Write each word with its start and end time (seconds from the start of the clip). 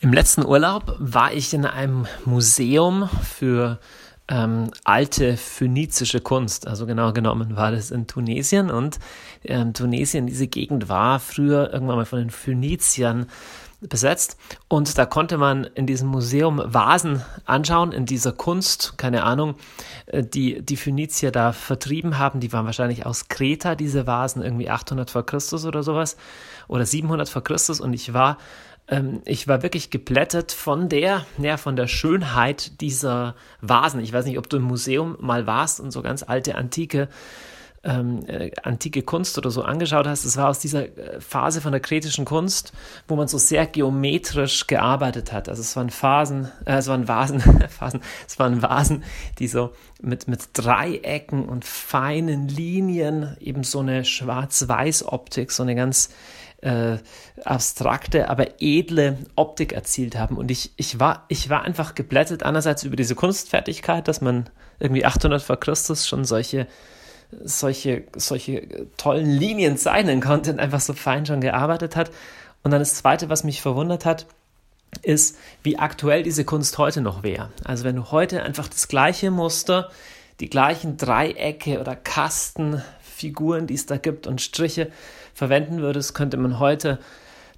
Im 0.00 0.12
letzten 0.12 0.44
Urlaub 0.44 0.94
war 0.98 1.32
ich 1.32 1.54
in 1.54 1.64
einem 1.64 2.06
Museum 2.26 3.08
für 3.22 3.78
ähm, 4.28 4.70
alte 4.84 5.38
phönizische 5.38 6.20
Kunst. 6.20 6.66
Also 6.66 6.84
genau 6.84 7.14
genommen 7.14 7.56
war 7.56 7.70
das 7.70 7.90
in 7.90 8.06
Tunesien 8.06 8.70
und 8.70 8.98
ähm, 9.44 9.72
Tunesien, 9.72 10.26
diese 10.26 10.48
Gegend 10.48 10.90
war 10.90 11.18
früher 11.18 11.72
irgendwann 11.72 11.96
mal 11.96 12.04
von 12.04 12.18
den 12.18 12.30
Phöniziern 12.30 13.26
besetzt. 13.80 14.36
Und 14.68 14.98
da 14.98 15.06
konnte 15.06 15.38
man 15.38 15.64
in 15.64 15.86
diesem 15.86 16.08
Museum 16.08 16.60
Vasen 16.64 17.22
anschauen, 17.46 17.92
in 17.92 18.04
dieser 18.04 18.32
Kunst, 18.32 18.98
keine 18.98 19.22
Ahnung, 19.22 19.54
äh, 20.06 20.22
die 20.22 20.60
die 20.60 20.76
Phönizier 20.76 21.30
da 21.30 21.52
vertrieben 21.52 22.18
haben, 22.18 22.40
die 22.40 22.52
waren 22.52 22.66
wahrscheinlich 22.66 23.06
aus 23.06 23.28
Kreta, 23.28 23.74
diese 23.74 24.06
Vasen, 24.06 24.42
irgendwie 24.42 24.68
800 24.68 25.10
vor 25.10 25.24
Christus 25.24 25.64
oder 25.64 25.82
sowas 25.82 26.18
oder 26.68 26.84
700 26.84 27.30
vor 27.30 27.42
Christus. 27.42 27.80
Und 27.80 27.94
ich 27.94 28.12
war 28.12 28.36
ähm, 28.88 29.22
ich 29.24 29.48
war 29.48 29.62
wirklich 29.62 29.90
geplättet 29.90 30.52
von 30.52 30.88
der, 30.88 31.26
ja, 31.38 31.56
von 31.56 31.76
der 31.76 31.86
Schönheit 31.86 32.80
dieser 32.80 33.34
Vasen. 33.60 34.00
Ich 34.00 34.12
weiß 34.12 34.26
nicht, 34.26 34.38
ob 34.38 34.48
du 34.48 34.58
im 34.58 34.62
Museum 34.62 35.16
mal 35.20 35.46
warst 35.46 35.80
und 35.80 35.90
so 35.90 36.02
ganz 36.02 36.22
alte 36.22 36.54
antike 36.54 37.08
ähm, 37.86 38.24
äh, 38.26 38.50
antike 38.62 39.02
Kunst 39.02 39.38
oder 39.38 39.50
so 39.50 39.62
angeschaut 39.62 40.06
hast, 40.06 40.24
es 40.24 40.36
war 40.36 40.48
aus 40.48 40.58
dieser 40.58 40.84
äh, 40.98 41.20
Phase 41.20 41.60
von 41.60 41.72
der 41.72 41.80
kretischen 41.80 42.24
Kunst, 42.24 42.72
wo 43.06 43.16
man 43.16 43.28
so 43.28 43.38
sehr 43.38 43.66
geometrisch 43.66 44.66
gearbeitet 44.66 45.32
hat. 45.32 45.48
Also 45.48 45.62
es 45.62 45.76
waren 45.76 45.90
Phasen, 45.90 46.50
äh, 46.64 46.76
es 46.76 46.88
waren 46.88 47.06
Vasen, 47.06 47.40
Phasen, 47.68 48.00
es 48.26 48.38
waren 48.38 48.60
Vasen, 48.60 49.04
die 49.38 49.46
so 49.46 49.72
mit, 50.02 50.26
mit 50.26 50.48
Dreiecken 50.52 51.48
und 51.48 51.64
feinen 51.64 52.48
Linien 52.48 53.36
eben 53.40 53.62
so 53.62 53.80
eine 53.80 54.04
Schwarz-Weiß-Optik, 54.04 55.52
so 55.52 55.62
eine 55.62 55.76
ganz 55.76 56.10
äh, 56.66 56.98
abstrakte, 57.44 58.28
aber 58.28 58.60
edle 58.60 59.18
Optik 59.36 59.72
erzielt 59.72 60.18
haben. 60.18 60.36
Und 60.36 60.50
ich, 60.50 60.72
ich, 60.76 60.98
war, 60.98 61.24
ich 61.28 61.48
war 61.48 61.62
einfach 61.62 61.94
geblättet, 61.94 62.42
einerseits 62.42 62.82
über 62.82 62.96
diese 62.96 63.14
Kunstfertigkeit, 63.14 64.08
dass 64.08 64.20
man 64.20 64.50
irgendwie 64.80 65.04
800 65.04 65.40
vor 65.40 65.58
Christus 65.58 66.08
schon 66.08 66.24
solche, 66.24 66.66
solche, 67.44 68.04
solche 68.16 68.88
tollen 68.96 69.30
Linien 69.30 69.78
zeichnen 69.78 70.20
konnte 70.20 70.52
und 70.52 70.58
einfach 70.58 70.80
so 70.80 70.92
fein 70.92 71.24
schon 71.24 71.40
gearbeitet 71.40 71.94
hat. 71.94 72.10
Und 72.64 72.72
dann 72.72 72.80
das 72.80 72.94
Zweite, 72.94 73.28
was 73.28 73.44
mich 73.44 73.62
verwundert 73.62 74.04
hat, 74.04 74.26
ist, 75.02 75.38
wie 75.62 75.78
aktuell 75.78 76.24
diese 76.24 76.44
Kunst 76.44 76.78
heute 76.78 77.00
noch 77.00 77.22
wäre. 77.22 77.50
Also 77.62 77.84
wenn 77.84 77.94
du 77.94 78.10
heute 78.10 78.42
einfach 78.42 78.66
das 78.66 78.88
gleiche 78.88 79.30
Muster, 79.30 79.90
die 80.40 80.50
gleichen 80.50 80.96
Dreiecke 80.96 81.78
oder 81.80 81.94
Kastenfiguren, 81.94 83.68
die 83.68 83.74
es 83.74 83.86
da 83.86 83.98
gibt 83.98 84.26
und 84.26 84.40
Striche 84.40 84.90
verwenden 85.36 85.82
würdest, 85.82 86.14
könnte 86.14 86.38
man 86.38 86.58
heute 86.58 86.98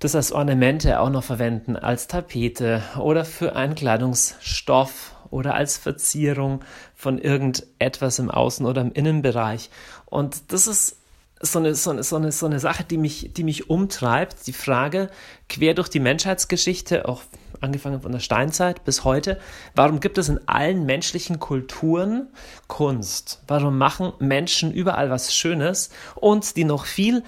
das 0.00 0.16
als 0.16 0.32
Ornamente 0.32 0.98
auch 0.98 1.10
noch 1.10 1.22
verwenden, 1.22 1.76
als 1.76 2.08
Tapete 2.08 2.82
oder 2.98 3.24
für 3.24 3.54
einen 3.54 3.76
Kleidungsstoff 3.76 5.14
oder 5.30 5.54
als 5.54 5.76
Verzierung 5.76 6.64
von 6.96 7.18
irgendetwas 7.18 8.18
im 8.18 8.32
Außen- 8.32 8.66
oder 8.66 8.80
im 8.80 8.90
Innenbereich. 8.90 9.70
Und 10.06 10.52
das 10.52 10.66
ist 10.66 10.96
so 11.40 11.60
eine, 11.60 11.76
so 11.76 11.90
eine, 11.90 12.02
so 12.02 12.16
eine, 12.16 12.32
so 12.32 12.46
eine 12.46 12.58
Sache, 12.58 12.82
die 12.82 12.98
mich, 12.98 13.32
die 13.34 13.44
mich 13.44 13.70
umtreibt, 13.70 14.48
die 14.48 14.52
Frage, 14.52 15.08
quer 15.48 15.74
durch 15.74 15.88
die 15.88 16.00
Menschheitsgeschichte, 16.00 17.08
auch 17.08 17.22
angefangen 17.60 18.00
von 18.00 18.10
der 18.10 18.18
Steinzeit 18.18 18.84
bis 18.84 19.04
heute, 19.04 19.38
warum 19.76 20.00
gibt 20.00 20.18
es 20.18 20.28
in 20.28 20.40
allen 20.48 20.84
menschlichen 20.84 21.38
Kulturen 21.38 22.26
Kunst? 22.66 23.40
Warum 23.46 23.78
machen 23.78 24.14
Menschen 24.18 24.72
überall 24.72 25.10
was 25.10 25.32
Schönes? 25.32 25.90
Und 26.16 26.56
die 26.56 26.64
noch 26.64 26.86
viel 26.86 27.22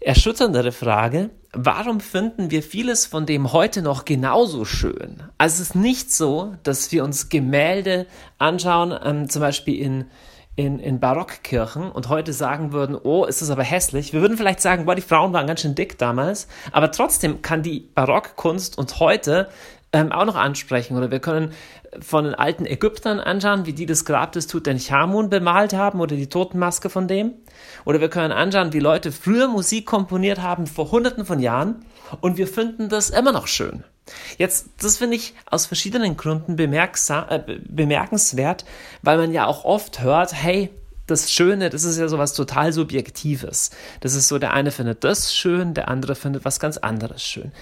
erschütterndere 0.00 0.72
Frage, 0.72 1.30
warum 1.52 2.00
finden 2.00 2.50
wir 2.50 2.62
vieles 2.62 3.06
von 3.06 3.26
dem 3.26 3.52
heute 3.52 3.82
noch 3.82 4.04
genauso 4.04 4.64
schön? 4.64 5.22
Also 5.38 5.54
es 5.54 5.70
ist 5.70 5.74
nicht 5.74 6.12
so, 6.12 6.54
dass 6.62 6.92
wir 6.92 7.04
uns 7.04 7.28
Gemälde 7.28 8.06
anschauen, 8.38 8.94
ähm, 9.02 9.28
zum 9.28 9.40
Beispiel 9.40 9.80
in, 9.80 10.04
in, 10.54 10.78
in 10.78 11.00
Barockkirchen 11.00 11.90
und 11.90 12.08
heute 12.08 12.32
sagen 12.32 12.72
würden, 12.72 12.96
oh, 12.96 13.24
ist 13.24 13.42
das 13.42 13.50
aber 13.50 13.64
hässlich. 13.64 14.12
Wir 14.12 14.20
würden 14.20 14.36
vielleicht 14.36 14.60
sagen, 14.60 14.86
boah, 14.86 14.94
die 14.94 15.02
Frauen 15.02 15.32
waren 15.32 15.46
ganz 15.46 15.62
schön 15.62 15.74
dick 15.74 15.98
damals, 15.98 16.46
aber 16.70 16.92
trotzdem 16.92 17.42
kann 17.42 17.62
die 17.62 17.80
Barockkunst 17.94 18.78
uns 18.78 19.00
heute 19.00 19.48
ähm, 19.92 20.12
auch 20.12 20.24
noch 20.24 20.36
ansprechen. 20.36 20.96
Oder 20.96 21.10
wir 21.10 21.20
können 21.20 21.52
von 22.00 22.24
den 22.24 22.34
alten 22.34 22.66
Ägyptern 22.66 23.20
anschauen, 23.20 23.66
wie 23.66 23.72
die 23.72 23.86
das 23.86 24.04
Grab 24.04 24.32
des 24.32 24.46
Tutanchamun 24.46 25.30
bemalt 25.30 25.72
haben 25.72 26.00
oder 26.00 26.16
die 26.16 26.28
Totenmaske 26.28 26.90
von 26.90 27.08
dem. 27.08 27.32
Oder 27.84 28.00
wir 28.00 28.10
können 28.10 28.32
anschauen, 28.32 28.72
wie 28.72 28.80
Leute 28.80 29.12
früher 29.12 29.48
Musik 29.48 29.86
komponiert 29.86 30.40
haben 30.40 30.66
vor 30.66 30.90
hunderten 30.90 31.24
von 31.24 31.40
Jahren 31.40 31.84
und 32.20 32.36
wir 32.36 32.46
finden 32.46 32.88
das 32.88 33.10
immer 33.10 33.32
noch 33.32 33.46
schön. 33.46 33.84
Jetzt, 34.38 34.68
das 34.80 34.98
finde 34.98 35.16
ich 35.16 35.34
aus 35.50 35.66
verschiedenen 35.66 36.16
Gründen 36.16 36.58
äh, 36.58 37.40
bemerkenswert, 37.68 38.64
weil 39.02 39.18
man 39.18 39.32
ja 39.32 39.46
auch 39.46 39.64
oft 39.64 40.00
hört, 40.00 40.32
hey, 40.32 40.70
das 41.06 41.30
Schöne, 41.32 41.70
das 41.70 41.84
ist 41.84 41.98
ja 41.98 42.08
sowas 42.08 42.34
total 42.34 42.72
Subjektives. 42.72 43.70
Das 44.00 44.14
ist 44.14 44.28
so, 44.28 44.38
der 44.38 44.52
eine 44.52 44.70
findet 44.70 45.04
das 45.04 45.34
schön, 45.34 45.74
der 45.74 45.88
andere 45.88 46.14
findet 46.14 46.44
was 46.44 46.60
ganz 46.60 46.76
anderes 46.76 47.22
schön. 47.22 47.52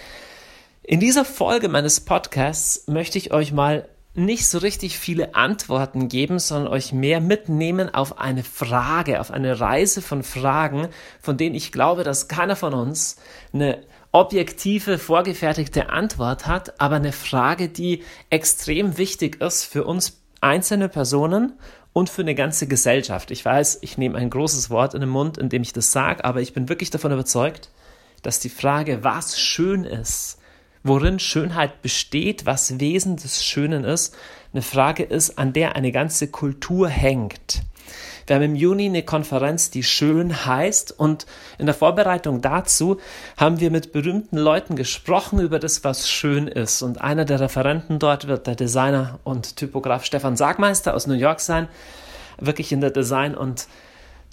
In 0.88 1.00
dieser 1.00 1.24
Folge 1.24 1.68
meines 1.68 1.98
Podcasts 1.98 2.86
möchte 2.86 3.18
ich 3.18 3.32
euch 3.32 3.52
mal 3.52 3.88
nicht 4.14 4.46
so 4.46 4.58
richtig 4.58 5.00
viele 5.00 5.34
Antworten 5.34 6.06
geben, 6.06 6.38
sondern 6.38 6.72
euch 6.72 6.92
mehr 6.92 7.20
mitnehmen 7.20 7.92
auf 7.92 8.20
eine 8.20 8.44
Frage, 8.44 9.20
auf 9.20 9.32
eine 9.32 9.58
Reise 9.58 10.00
von 10.00 10.22
Fragen, 10.22 10.86
von 11.20 11.36
denen 11.36 11.56
ich 11.56 11.72
glaube, 11.72 12.04
dass 12.04 12.28
keiner 12.28 12.54
von 12.54 12.72
uns 12.72 13.16
eine 13.52 13.82
objektive, 14.12 14.98
vorgefertigte 14.98 15.90
Antwort 15.90 16.46
hat, 16.46 16.80
aber 16.80 16.96
eine 16.96 17.12
Frage, 17.12 17.68
die 17.68 18.04
extrem 18.30 18.96
wichtig 18.96 19.40
ist 19.40 19.64
für 19.64 19.82
uns 19.82 20.20
einzelne 20.40 20.88
Personen 20.88 21.54
und 21.92 22.10
für 22.10 22.22
eine 22.22 22.36
ganze 22.36 22.68
Gesellschaft. 22.68 23.32
Ich 23.32 23.44
weiß, 23.44 23.78
ich 23.80 23.98
nehme 23.98 24.18
ein 24.18 24.30
großes 24.30 24.70
Wort 24.70 24.94
in 24.94 25.00
den 25.00 25.10
Mund, 25.10 25.36
indem 25.36 25.62
ich 25.62 25.72
das 25.72 25.90
sage, 25.90 26.24
aber 26.24 26.42
ich 26.42 26.52
bin 26.52 26.68
wirklich 26.68 26.90
davon 26.90 27.10
überzeugt, 27.10 27.70
dass 28.22 28.38
die 28.38 28.50
Frage, 28.50 29.02
was 29.02 29.40
schön 29.40 29.82
ist, 29.82 30.38
worin 30.86 31.18
Schönheit 31.18 31.82
besteht, 31.82 32.46
was 32.46 32.80
Wesen 32.80 33.16
des 33.16 33.44
Schönen 33.44 33.84
ist, 33.84 34.14
eine 34.52 34.62
Frage 34.62 35.02
ist, 35.02 35.38
an 35.38 35.52
der 35.52 35.76
eine 35.76 35.92
ganze 35.92 36.28
Kultur 36.28 36.88
hängt. 36.88 37.62
Wir 38.26 38.36
haben 38.36 38.42
im 38.42 38.56
Juni 38.56 38.86
eine 38.86 39.04
Konferenz, 39.04 39.70
die 39.70 39.84
schön 39.84 40.46
heißt 40.46 40.98
und 40.98 41.26
in 41.58 41.66
der 41.66 41.74
Vorbereitung 41.76 42.40
dazu 42.40 42.98
haben 43.36 43.60
wir 43.60 43.70
mit 43.70 43.92
berühmten 43.92 44.36
Leuten 44.36 44.74
gesprochen 44.74 45.38
über 45.38 45.60
das, 45.60 45.84
was 45.84 46.08
schön 46.08 46.48
ist. 46.48 46.82
Und 46.82 47.00
einer 47.00 47.24
der 47.24 47.38
Referenten 47.38 48.00
dort 48.00 48.26
wird 48.26 48.48
der 48.48 48.56
Designer 48.56 49.20
und 49.22 49.56
Typograf 49.56 50.04
Stefan 50.04 50.36
Sagmeister 50.36 50.94
aus 50.94 51.06
New 51.06 51.14
York 51.14 51.38
sein, 51.38 51.68
wirklich 52.40 52.72
in 52.72 52.80
der 52.80 52.90
Design- 52.90 53.36
und 53.36 53.68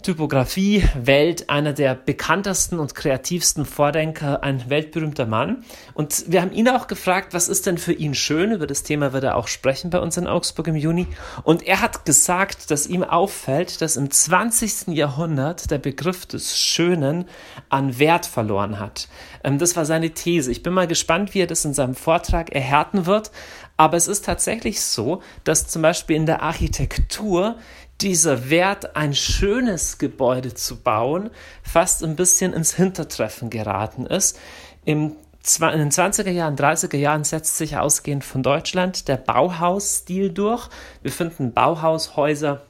Typografie-Welt 0.04 1.50
einer 1.50 1.74
der 1.74 1.96
bekanntesten 1.96 2.78
und 2.78 2.94
kreativsten 2.94 3.66
Vordenker, 3.66 4.44
ein 4.44 4.70
weltberühmter 4.70 5.26
Mann. 5.26 5.64
Und 5.94 6.26
wir 6.28 6.42
haben 6.42 6.52
ihn 6.52 6.70
auch 6.70 6.88
gefragt, 6.88 7.34
was 7.34 7.48
ist 7.48 7.66
denn 7.66 7.78
für 7.78 7.94
ihn 7.94 8.14
schön? 8.14 8.52
Über 8.52 8.68
das 8.68 8.84
Thema 8.84 9.14
wird 9.14 9.24
er 9.24 9.36
auch 9.36 9.48
sprechen 9.48 9.90
bei 9.90 10.00
uns 10.00 10.18
in 10.18 10.28
Augsburg 10.28 10.68
im 10.68 10.76
Juni. 10.76 11.08
Und 11.44 11.64
er 11.64 11.82
hat 11.82 12.06
gesagt, 12.06 12.70
dass 12.70 12.86
ihm 12.86 13.04
auffällt, 13.04 13.82
dass 13.82 13.96
im 13.96 14.12
20. 14.12 14.90
Jahrhundert 14.90 15.72
der 15.72 15.80
Begriff 15.80 16.26
des 16.26 16.60
Schönen 16.60 17.26
an 17.70 17.98
Wert 17.98 18.26
verloren 18.26 18.80
hat. 18.80 19.08
Ähm, 19.44 19.58
das 19.58 19.76
war 19.76 19.86
seine 19.86 20.12
These. 20.12 20.52
Ich 20.52 20.62
bin 20.62 20.74
mal 20.74 20.88
gespannt, 20.88 21.34
wie 21.34 21.42
er 21.42 21.48
das 21.48 21.66
in 21.66 21.74
seinem 21.74 21.96
Vortrag 21.96 22.52
erhärten 22.52 23.06
wird. 23.06 23.32
Aber 23.78 23.98
es 23.98 24.08
ist 24.08 24.26
tatsächlich 24.26 24.82
so, 24.82 25.22
dass 25.44 25.68
zum 25.68 25.82
Beispiel 25.82 26.16
in 26.16 26.26
der 26.26 26.42
Architektur 26.44 27.58
dieser 28.02 28.50
Wert, 28.50 28.96
ein 28.96 29.14
schönes 29.14 29.98
Gebäude 29.98 30.54
zu 30.54 30.78
bauen, 30.82 31.30
fast 31.64 32.04
ein 32.04 32.16
bisschen 32.16 32.54
ins 32.54 32.74
Hintertreffen 32.74 33.50
geraten 33.50 34.06
ist. 34.06 34.40
Im 34.86 35.16
in 35.60 35.78
den 35.78 35.92
20er 35.92 36.30
Jahren, 36.30 36.56
30er 36.56 36.96
Jahren 36.96 37.26
setzt 37.26 37.58
sich 37.58 37.76
ausgehend 37.76 38.24
von 38.24 38.44
Deutschland 38.44 39.10
der 39.10 39.18
Bauhausstil 39.18 40.30
durch. 40.30 40.70
Wir 41.02 41.12
finden 41.12 41.52
Bauhaushäuser 41.52 42.62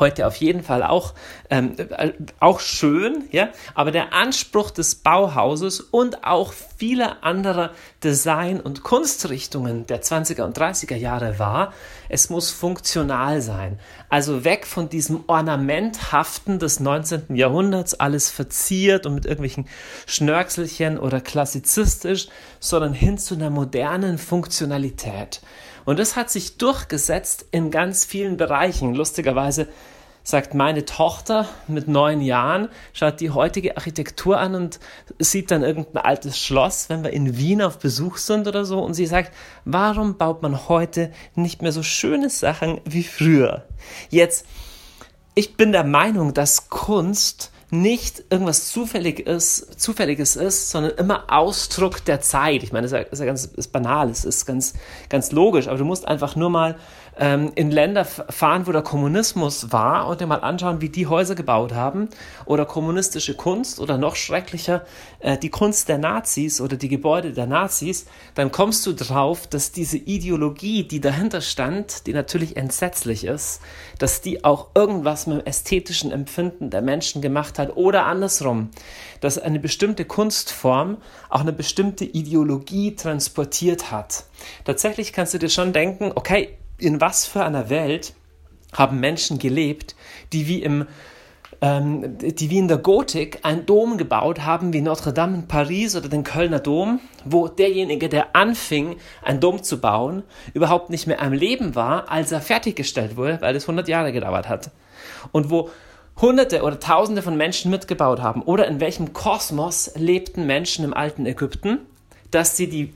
heute 0.00 0.26
auf 0.26 0.36
jeden 0.36 0.62
Fall 0.62 0.82
auch, 0.82 1.14
ähm, 1.50 1.74
äh, 1.76 2.12
auch 2.40 2.60
schön, 2.60 3.24
ja, 3.30 3.48
aber 3.74 3.90
der 3.90 4.12
Anspruch 4.12 4.70
des 4.70 4.96
Bauhauses 4.96 5.80
und 5.80 6.24
auch 6.24 6.52
vieler 6.52 7.24
anderer 7.24 7.70
Design- 8.02 8.60
und 8.60 8.82
Kunstrichtungen 8.82 9.86
der 9.86 10.02
20er 10.02 10.42
und 10.42 10.56
30er 10.56 10.96
Jahre 10.96 11.38
war, 11.38 11.72
es 12.08 12.30
muss 12.30 12.50
funktional 12.50 13.40
sein. 13.40 13.78
Also 14.08 14.44
weg 14.44 14.66
von 14.66 14.88
diesem 14.88 15.24
Ornamenthaften 15.26 16.58
des 16.58 16.80
19. 16.80 17.34
Jahrhunderts, 17.36 17.94
alles 17.94 18.30
verziert 18.30 19.06
und 19.06 19.14
mit 19.14 19.26
irgendwelchen 19.26 19.66
Schnörkelchen 20.06 20.98
oder 20.98 21.20
klassizistisch, 21.20 22.28
sondern 22.60 22.94
hin 22.94 23.18
zu 23.18 23.34
einer 23.34 23.50
modernen 23.50 24.18
Funktionalität. 24.18 25.40
Und 25.88 25.98
das 25.98 26.16
hat 26.16 26.28
sich 26.28 26.58
durchgesetzt 26.58 27.46
in 27.50 27.70
ganz 27.70 28.04
vielen 28.04 28.36
Bereichen. 28.36 28.94
Lustigerweise 28.94 29.68
sagt 30.22 30.52
meine 30.52 30.84
Tochter 30.84 31.48
mit 31.66 31.88
neun 31.88 32.20
Jahren, 32.20 32.68
schaut 32.92 33.20
die 33.20 33.30
heutige 33.30 33.78
Architektur 33.78 34.38
an 34.38 34.54
und 34.54 34.80
sieht 35.18 35.50
dann 35.50 35.62
irgendein 35.62 36.04
altes 36.04 36.38
Schloss, 36.38 36.90
wenn 36.90 37.04
wir 37.04 37.14
in 37.14 37.38
Wien 37.38 37.62
auf 37.62 37.78
Besuch 37.78 38.18
sind 38.18 38.46
oder 38.46 38.66
so, 38.66 38.80
und 38.80 38.92
sie 38.92 39.06
sagt, 39.06 39.32
warum 39.64 40.18
baut 40.18 40.42
man 40.42 40.68
heute 40.68 41.10
nicht 41.34 41.62
mehr 41.62 41.72
so 41.72 41.82
schöne 41.82 42.28
Sachen 42.28 42.82
wie 42.84 43.02
früher? 43.02 43.64
Jetzt, 44.10 44.44
ich 45.34 45.56
bin 45.56 45.72
der 45.72 45.84
Meinung, 45.84 46.34
dass 46.34 46.68
Kunst 46.68 47.50
nicht 47.70 48.24
irgendwas 48.30 48.68
zufällig 48.68 49.20
ist, 49.20 49.80
Zufälliges 49.80 50.36
ist, 50.36 50.70
sondern 50.70 50.92
immer 50.92 51.24
Ausdruck 51.28 52.04
der 52.04 52.20
Zeit. 52.20 52.62
Ich 52.62 52.72
meine, 52.72 52.88
das 52.88 52.92
ist 52.92 52.98
ja, 52.98 53.12
ist 53.12 53.18
ja 53.20 53.26
ganz 53.26 53.44
ist 53.44 53.72
banal, 53.72 54.08
es 54.08 54.24
ist 54.24 54.46
ganz, 54.46 54.74
ganz 55.10 55.32
logisch, 55.32 55.68
aber 55.68 55.76
du 55.76 55.84
musst 55.84 56.08
einfach 56.08 56.34
nur 56.34 56.48
mal 56.48 56.76
ähm, 57.18 57.52
in 57.54 57.70
Länder 57.70 58.04
fahren, 58.04 58.66
wo 58.66 58.72
der 58.72 58.82
Kommunismus 58.82 59.72
war 59.72 60.06
und 60.06 60.20
dir 60.20 60.26
mal 60.26 60.40
anschauen, 60.40 60.80
wie 60.80 60.88
die 60.88 61.06
Häuser 61.06 61.34
gebaut 61.34 61.74
haben 61.74 62.08
oder 62.44 62.64
kommunistische 62.64 63.34
Kunst 63.34 63.80
oder 63.80 63.98
noch 63.98 64.16
schrecklicher 64.16 64.86
äh, 65.18 65.36
die 65.36 65.50
Kunst 65.50 65.88
der 65.88 65.98
Nazis 65.98 66.60
oder 66.60 66.76
die 66.76 66.88
Gebäude 66.88 67.32
der 67.32 67.46
Nazis, 67.46 68.06
dann 68.34 68.52
kommst 68.52 68.86
du 68.86 68.92
drauf, 68.92 69.46
dass 69.46 69.72
diese 69.72 69.98
Ideologie, 69.98 70.84
die 70.84 71.00
dahinter 71.00 71.40
stand, 71.40 72.06
die 72.06 72.12
natürlich 72.12 72.56
entsetzlich 72.56 73.24
ist, 73.24 73.60
dass 73.98 74.20
die 74.20 74.44
auch 74.44 74.68
irgendwas 74.74 75.26
mit 75.26 75.40
dem 75.40 75.46
ästhetischen 75.46 76.12
Empfinden 76.12 76.70
der 76.70 76.82
Menschen 76.82 77.20
gemacht 77.20 77.58
hat 77.58 77.76
oder 77.76 78.06
andersrum, 78.06 78.70
dass 79.20 79.38
eine 79.38 79.58
bestimmte 79.58 80.04
Kunstform 80.04 80.98
auch 81.30 81.40
eine 81.40 81.52
bestimmte 81.52 82.04
Ideologie 82.04 82.94
transportiert 82.94 83.90
hat. 83.90 84.24
Tatsächlich 84.64 85.12
kannst 85.12 85.34
du 85.34 85.38
dir 85.38 85.48
schon 85.48 85.72
denken, 85.72 86.12
okay, 86.14 86.56
in 86.78 87.00
was 87.00 87.26
für 87.26 87.44
einer 87.44 87.70
Welt 87.70 88.14
haben 88.72 89.00
Menschen 89.00 89.38
gelebt, 89.38 89.96
die 90.32 90.46
wie 90.46 90.62
im 90.62 90.86
ähm, 91.60 92.18
die 92.18 92.50
wie 92.50 92.58
in 92.58 92.68
der 92.68 92.78
Gotik 92.78 93.40
einen 93.42 93.66
Dom 93.66 93.98
gebaut 93.98 94.40
haben, 94.40 94.72
wie 94.72 94.80
Notre 94.80 95.12
Dame 95.12 95.34
in 95.34 95.48
Paris 95.48 95.96
oder 95.96 96.08
den 96.08 96.22
Kölner 96.22 96.60
Dom, 96.60 97.00
wo 97.24 97.48
derjenige, 97.48 98.08
der 98.08 98.36
anfing, 98.36 98.96
einen 99.22 99.40
Dom 99.40 99.62
zu 99.62 99.80
bauen, 99.80 100.22
überhaupt 100.54 100.90
nicht 100.90 101.06
mehr 101.08 101.20
am 101.20 101.32
Leben 101.32 101.74
war, 101.74 102.10
als 102.10 102.30
er 102.30 102.40
fertiggestellt 102.40 103.16
wurde, 103.16 103.40
weil 103.40 103.56
es 103.56 103.64
100 103.64 103.88
Jahre 103.88 104.12
gedauert 104.12 104.48
hat. 104.48 104.70
Und 105.32 105.50
wo 105.50 105.70
Hunderte 106.20 106.62
oder 106.62 106.80
Tausende 106.80 107.22
von 107.22 107.36
Menschen 107.36 107.70
mitgebaut 107.70 108.20
haben. 108.20 108.42
Oder 108.42 108.66
in 108.66 108.80
welchem 108.80 109.12
Kosmos 109.12 109.92
lebten 109.94 110.46
Menschen 110.46 110.84
im 110.84 110.92
alten 110.92 111.26
Ägypten, 111.26 111.78
dass 112.30 112.56
sie 112.56 112.68
die 112.68 112.92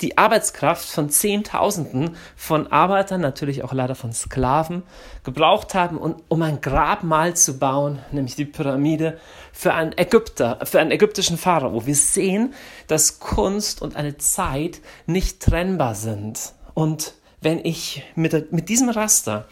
die 0.00 0.16
Arbeitskraft 0.16 0.88
von 0.88 1.10
Zehntausenden 1.10 2.16
von 2.36 2.68
Arbeitern, 2.68 3.20
natürlich 3.20 3.64
auch 3.64 3.72
leider 3.72 3.94
von 3.94 4.12
Sklaven, 4.12 4.84
gebraucht 5.24 5.74
haben, 5.74 5.98
um 5.98 6.42
ein 6.42 6.60
Grabmal 6.60 7.34
zu 7.34 7.58
bauen, 7.58 7.98
nämlich 8.12 8.36
die 8.36 8.44
Pyramide, 8.44 9.18
für 9.52 9.74
einen 9.74 9.96
Ägypter, 9.98 10.60
für 10.64 10.78
einen 10.78 10.92
ägyptischen 10.92 11.36
Pharao. 11.36 11.84
Wir 11.86 11.96
sehen, 11.96 12.54
dass 12.86 13.18
Kunst 13.18 13.82
und 13.82 13.96
eine 13.96 14.18
Zeit 14.18 14.80
nicht 15.06 15.40
trennbar 15.40 15.94
sind. 15.94 16.52
Und 16.74 17.14
wenn 17.40 17.64
ich 17.64 18.04
mit, 18.14 18.52
mit 18.52 18.68
diesem 18.68 18.88
Raster 18.88 19.48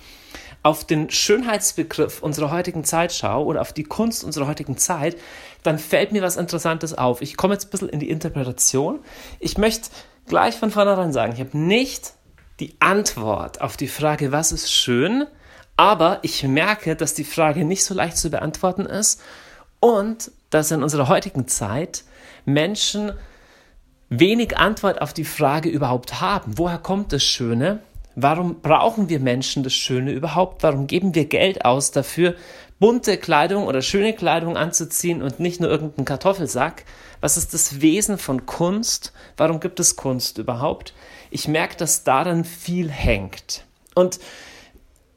auf 0.63 0.85
den 0.85 1.11
Schönheitsbegriff 1.11 2.23
unserer 2.23 2.51
heutigen 2.51 2.83
Zeit 2.83 3.13
schaue 3.13 3.47
oder 3.47 3.61
auf 3.61 3.73
die 3.73 3.85
Kunst 3.85 4.25
unserer 4.25 4.49
heutigen 4.49 4.77
Zeit, 4.77 5.17
dann 5.63 5.79
fällt 5.79 6.13
mir 6.13 6.23
was 6.23 6.37
Interessantes 6.37 6.97
auf. 6.97 7.23
Ich 7.23 7.37
komme 7.37 7.55
jetzt 7.55 7.67
ein 7.67 7.71
bisschen 7.71 7.89
in 7.89 8.01
die 8.01 8.11
Interpretation. 8.11 9.01
Ich 9.39 9.59
möchte 9.59 9.91
gleich 10.27 10.57
von 10.57 10.71
vornherein 10.71 11.13
sagen, 11.13 11.33
ich 11.33 11.41
habe 11.41 11.57
nicht 11.57 12.13
die 12.61 12.77
Antwort 12.81 13.61
auf 13.61 13.77
die 13.77 13.89
Frage, 13.89 14.33
was 14.33 14.53
ist 14.53 14.73
schön, 14.73 15.27
aber 15.77 16.21
ich 16.23 16.43
merke, 16.43 16.97
dass 16.97 17.15
die 17.15 17.25
Frage 17.25 17.65
nicht 17.65 17.85
so 17.85 17.95
leicht 17.95 18.17
zu 18.17 18.31
beantworten 18.31 18.87
ist 18.87 19.21
und 19.81 20.31
dass 20.51 20.71
in 20.71 20.83
unserer 20.83 21.09
heutigen 21.09 21.49
Zeit 21.49 22.05
Menschen 22.45 23.13
wenig 24.09 24.57
Antwort 24.57 25.03
auf 25.03 25.13
die 25.13 25.25
Frage 25.25 25.69
überhaupt 25.69 26.21
haben. 26.21 26.57
Woher 26.57 26.79
kommt 26.79 27.13
das 27.13 27.23
Schöne? 27.23 27.81
Warum 28.15 28.63
brauchen 28.63 29.11
wir 29.11 29.21
Menschen 29.21 29.63
das 29.63 29.75
Schöne 29.75 30.13
überhaupt? 30.13 30.63
Warum 30.63 30.87
geben 30.87 31.15
wir 31.15 31.27
Geld 31.27 31.67
aus 31.67 31.91
dafür, 31.91 32.35
bunte 32.79 33.17
Kleidung 33.17 33.67
oder 33.67 33.83
schöne 33.83 34.13
Kleidung 34.13 34.57
anzuziehen 34.57 35.23
und 35.23 35.41
nicht 35.41 35.61
nur 35.61 35.71
irgendeinen 35.71 36.05
Kartoffelsack? 36.05 36.85
Was 37.21 37.37
ist 37.37 37.55
das 37.55 37.81
Wesen 37.81 38.19
von 38.19 38.47
Kunst? 38.47 39.13
Warum 39.37 39.61
gibt 39.61 39.81
es 39.81 39.97
Kunst 39.97 40.39
überhaupt? 40.39 40.95
Ich 41.31 41.49
merke, 41.49 41.77
dass 41.77 42.05
daran 42.05 42.45
viel 42.45 42.91
hängt. 42.91 43.65
Und 43.95 44.21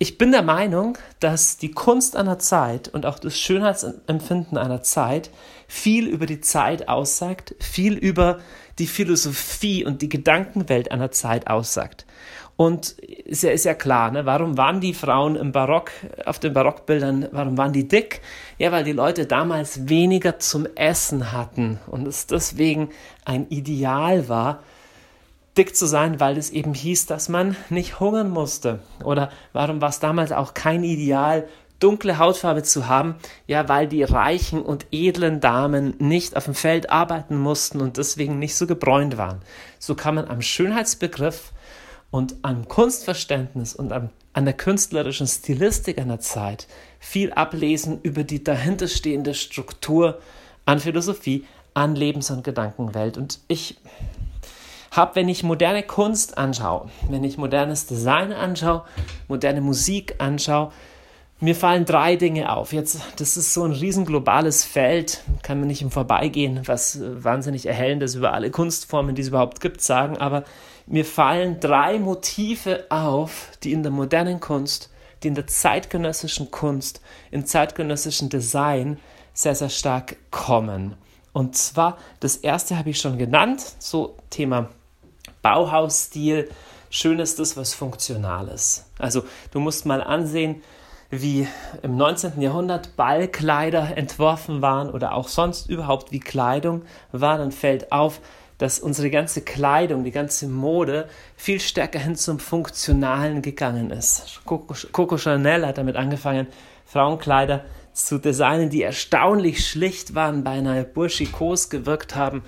ich 0.02 0.18
bin 0.18 0.32
der 0.32 0.44
Meinung, 0.44 0.98
dass 1.20 1.58
die 1.58 1.72
Kunst 1.72 2.16
einer 2.16 2.40
Zeit 2.40 2.88
und 2.88 3.06
auch 3.06 3.20
das 3.20 3.38
Schönheitsempfinden 3.38 4.58
einer 4.58 4.82
Zeit 4.82 5.30
viel 5.68 6.08
über 6.08 6.26
die 6.26 6.40
Zeit 6.40 6.88
aussagt, 6.88 7.54
viel 7.60 7.96
über 7.96 8.40
die 8.80 8.88
Philosophie 8.88 9.84
und 9.84 10.02
die 10.02 10.08
Gedankenwelt 10.08 10.92
einer 10.92 11.12
Zeit 11.12 11.48
aussagt. 11.48 12.06
Und 12.60 12.90
ist 13.00 13.44
ja, 13.44 13.52
ist 13.52 13.64
ja 13.64 13.74
klar, 13.74 14.12
ne? 14.12 14.26
warum 14.26 14.58
waren 14.58 14.82
die 14.82 14.94
Frauen 14.94 15.38
im 15.38 15.54
Barock, 15.54 15.92
auf 16.26 16.40
den 16.40 16.52
Barockbildern, 16.52 17.30
warum 17.32 17.58
waren 17.58 17.72
die 17.72 17.88
dick? 17.88 18.20
Ja, 18.58 18.74
weil 18.74 18.84
die 18.84 18.92
Leute 18.92 19.26
damals 19.26 19.88
weniger 19.88 20.40
zum 20.40 20.68
Essen 20.76 21.32
hatten 21.32 21.80
und 21.88 22.06
es 22.06 22.28
deswegen 22.28 22.90
ein 23.24 23.48
Ideal 23.48 24.28
war, 24.28 24.62
dick 25.58 25.74
zu 25.74 25.86
sein, 25.86 26.20
weil 26.20 26.38
es 26.38 26.50
eben 26.50 26.74
hieß, 26.74 27.06
dass 27.06 27.30
man 27.30 27.56
nicht 27.70 28.02
hungern 28.02 28.30
musste. 28.30 28.80
Oder 29.06 29.32
warum 29.54 29.80
war 29.80 29.88
es 29.88 30.02
damals 30.02 30.34
auch 30.34 30.54
kein 30.54 30.84
Ideal, 30.84 31.48
dunkle 31.80 32.18
Hautfarbe 32.18 32.64
zu 32.64 32.90
haben? 32.90 33.16
Ja, 33.48 33.70
weil 33.70 33.88
die 33.88 34.04
reichen 34.04 34.62
und 34.62 34.86
edlen 34.92 35.40
Damen 35.40 35.94
nicht 36.00 36.36
auf 36.36 36.44
dem 36.44 36.56
Feld 36.56 36.90
arbeiten 36.90 37.38
mussten 37.38 37.80
und 37.80 37.96
deswegen 37.96 38.38
nicht 38.38 38.58
so 38.58 38.68
gebräunt 38.68 39.18
waren. 39.18 39.40
So 39.80 39.96
kann 39.96 40.16
man 40.16 40.28
am 40.28 40.42
Schönheitsbegriff 40.42 41.54
und 42.12 42.36
am 42.42 42.68
Kunstverständnis 42.68 43.76
und 43.76 43.92
am, 43.92 44.10
an 44.34 44.46
der 44.46 44.54
künstlerischen 44.54 45.28
Stilistik 45.28 46.00
einer 46.00 46.20
Zeit 46.20 46.68
viel 47.00 47.32
ablesen 47.34 48.00
über 48.02 48.24
die 48.24 48.44
dahinterstehende 48.44 49.34
Struktur 49.34 50.20
an 50.66 50.80
Philosophie, 50.80 51.46
an 51.74 51.96
Lebens- 51.96 52.32
und 52.32 52.44
Gedankenwelt. 52.44 53.18
Und 53.18 53.40
ich 53.48 53.78
habe, 54.92 55.16
wenn 55.16 55.30
ich 55.30 55.44
moderne 55.44 55.84
Kunst 55.84 56.38
anschaue, 56.38 56.90
wenn 57.10 57.24
ich 57.24 57.38
modernes 57.38 57.86
Design 57.86 58.34
anschaue, 58.34 58.84
moderne 59.28 59.62
Musik 59.62 60.16
anschaue, 60.18 60.72
mir 61.42 61.56
fallen 61.56 61.86
drei 61.86 62.18
Dinge 62.18 62.52
auf. 62.52 62.74
Jetzt, 62.74 63.00
das 63.18 63.38
ist 63.38 63.54
so 63.54 63.64
ein 63.64 63.72
riesen 63.72 64.06
globales 64.06 64.66
Feld, 64.66 65.24
kann 65.42 65.60
man 65.60 65.68
nicht 65.68 65.82
im 65.82 65.92
Vorbeigehen, 65.92 66.62
was 66.66 67.00
wahnsinnig 67.02 67.66
erhellendes 67.66 68.16
über 68.16 68.34
alle 68.34 68.52
Kunstformen, 68.52 69.16
die 69.16 69.22
es 69.22 69.30
überhaupt 69.30 69.62
gibt, 69.62 69.82
sagen, 69.82 70.18
aber 70.18 70.44
mir 70.90 71.06
fallen 71.06 71.60
drei 71.60 72.00
Motive 72.00 72.86
auf, 72.90 73.52
die 73.64 73.72
in 73.72 73.84
der 73.84 73.92
modernen 73.92 74.40
Kunst, 74.40 74.90
die 75.22 75.28
in 75.28 75.36
der 75.36 75.48
zeitgenössischen 75.48 76.50
Kunst, 76.50 77.02
im 77.31 77.46
zeitgenössischen 77.46 78.30
Design 78.30 79.00
sehr, 79.34 79.56
sehr 79.56 79.69
stark 79.69 80.18
kommen. 80.31 80.96
Und 81.31 81.56
zwar, 81.56 81.98
das 82.19 82.38
erste 82.38 82.78
habe 82.78 82.90
ich 82.90 83.00
schon 83.00 83.18
genannt, 83.18 83.64
so 83.78 84.18
Thema 84.31 84.69
Bauhausstil. 85.44 86.50
Schön 86.90 87.19
ist 87.19 87.38
das, 87.38 87.56
was 87.56 87.74
funktional 87.76 88.48
ist. 88.48 88.86
Also 88.98 89.24
du 89.52 89.60
musst 89.60 89.86
mal 89.86 90.02
ansehen, 90.02 90.64
wie 91.12 91.48
im 91.81 91.98
19. 91.98 92.42
Jahrhundert 92.42 92.96
Ballkleider 92.96 93.96
entworfen 93.96 94.62
waren 94.62 94.90
oder 94.90 95.14
auch 95.14 95.28
sonst 95.28 95.69
überhaupt 95.69 96.12
wie 96.12 96.19
Kleidung 96.19 96.84
war, 97.12 97.38
dann 97.38 97.52
fällt 97.52 97.92
auf, 97.92 98.22
dass 98.59 98.80
unsere 98.80 99.09
ganze 99.09 99.42
Kleidung, 99.42 100.04
die 100.04 100.11
ganze 100.11 100.47
Mode 100.47 101.09
viel 101.35 101.59
stärker 101.59 101.99
hin 101.99 102.16
zum 102.16 102.39
Funktionalen 102.39 103.42
gegangen 103.42 103.89
ist. 103.89 104.42
Coco, 104.45 105.18
Chanel 105.18 105.66
hat 105.66 105.80
damit 105.80 105.95
angefangen, 105.95 106.47
Frauenkleider 106.85 107.66
zu 107.94 108.19
designen, 108.19 108.69
die 108.69 108.83
erstaunlich 108.83 109.68
schlicht 109.68 110.13
waren, 110.13 110.44
beinahe 110.44 110.83
burschikos 110.83 111.69
gewirkt 111.69 112.16
haben 112.16 112.44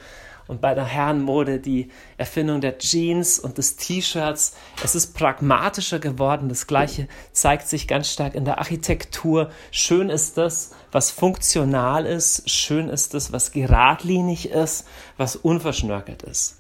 und 0.52 0.60
bei 0.60 0.76
der 0.76 0.84
Herrenmode 0.84 1.60
die 1.60 1.90
Erfindung 2.18 2.60
der 2.60 2.78
Jeans 2.78 3.40
und 3.40 3.58
des 3.58 3.78
T-Shirts. 3.78 4.54
Es 4.84 4.96
ist 4.96 5.14
pragmatischer 5.16 5.98
geworden. 5.98 6.50
Das 6.50 6.68
Gleiche 6.68 7.08
zeigt 7.32 7.70
sich 7.70 7.88
ganz 7.88 8.12
stark 8.12 8.36
in 8.36 8.44
der 8.44 8.60
Architektur. 8.60 9.50
Schön 9.72 10.10
ist 10.10 10.38
das, 10.38 10.72
was 10.92 11.10
funktional 11.10 12.06
ist. 12.06 12.50
Schön 12.50 12.90
ist 12.90 13.14
das, 13.14 13.32
was 13.32 13.54
geradlinig 13.54 14.50
ist, 14.50 14.86
was 15.16 15.38
unverschnörkelt 15.38 16.24
ist. 16.24 16.58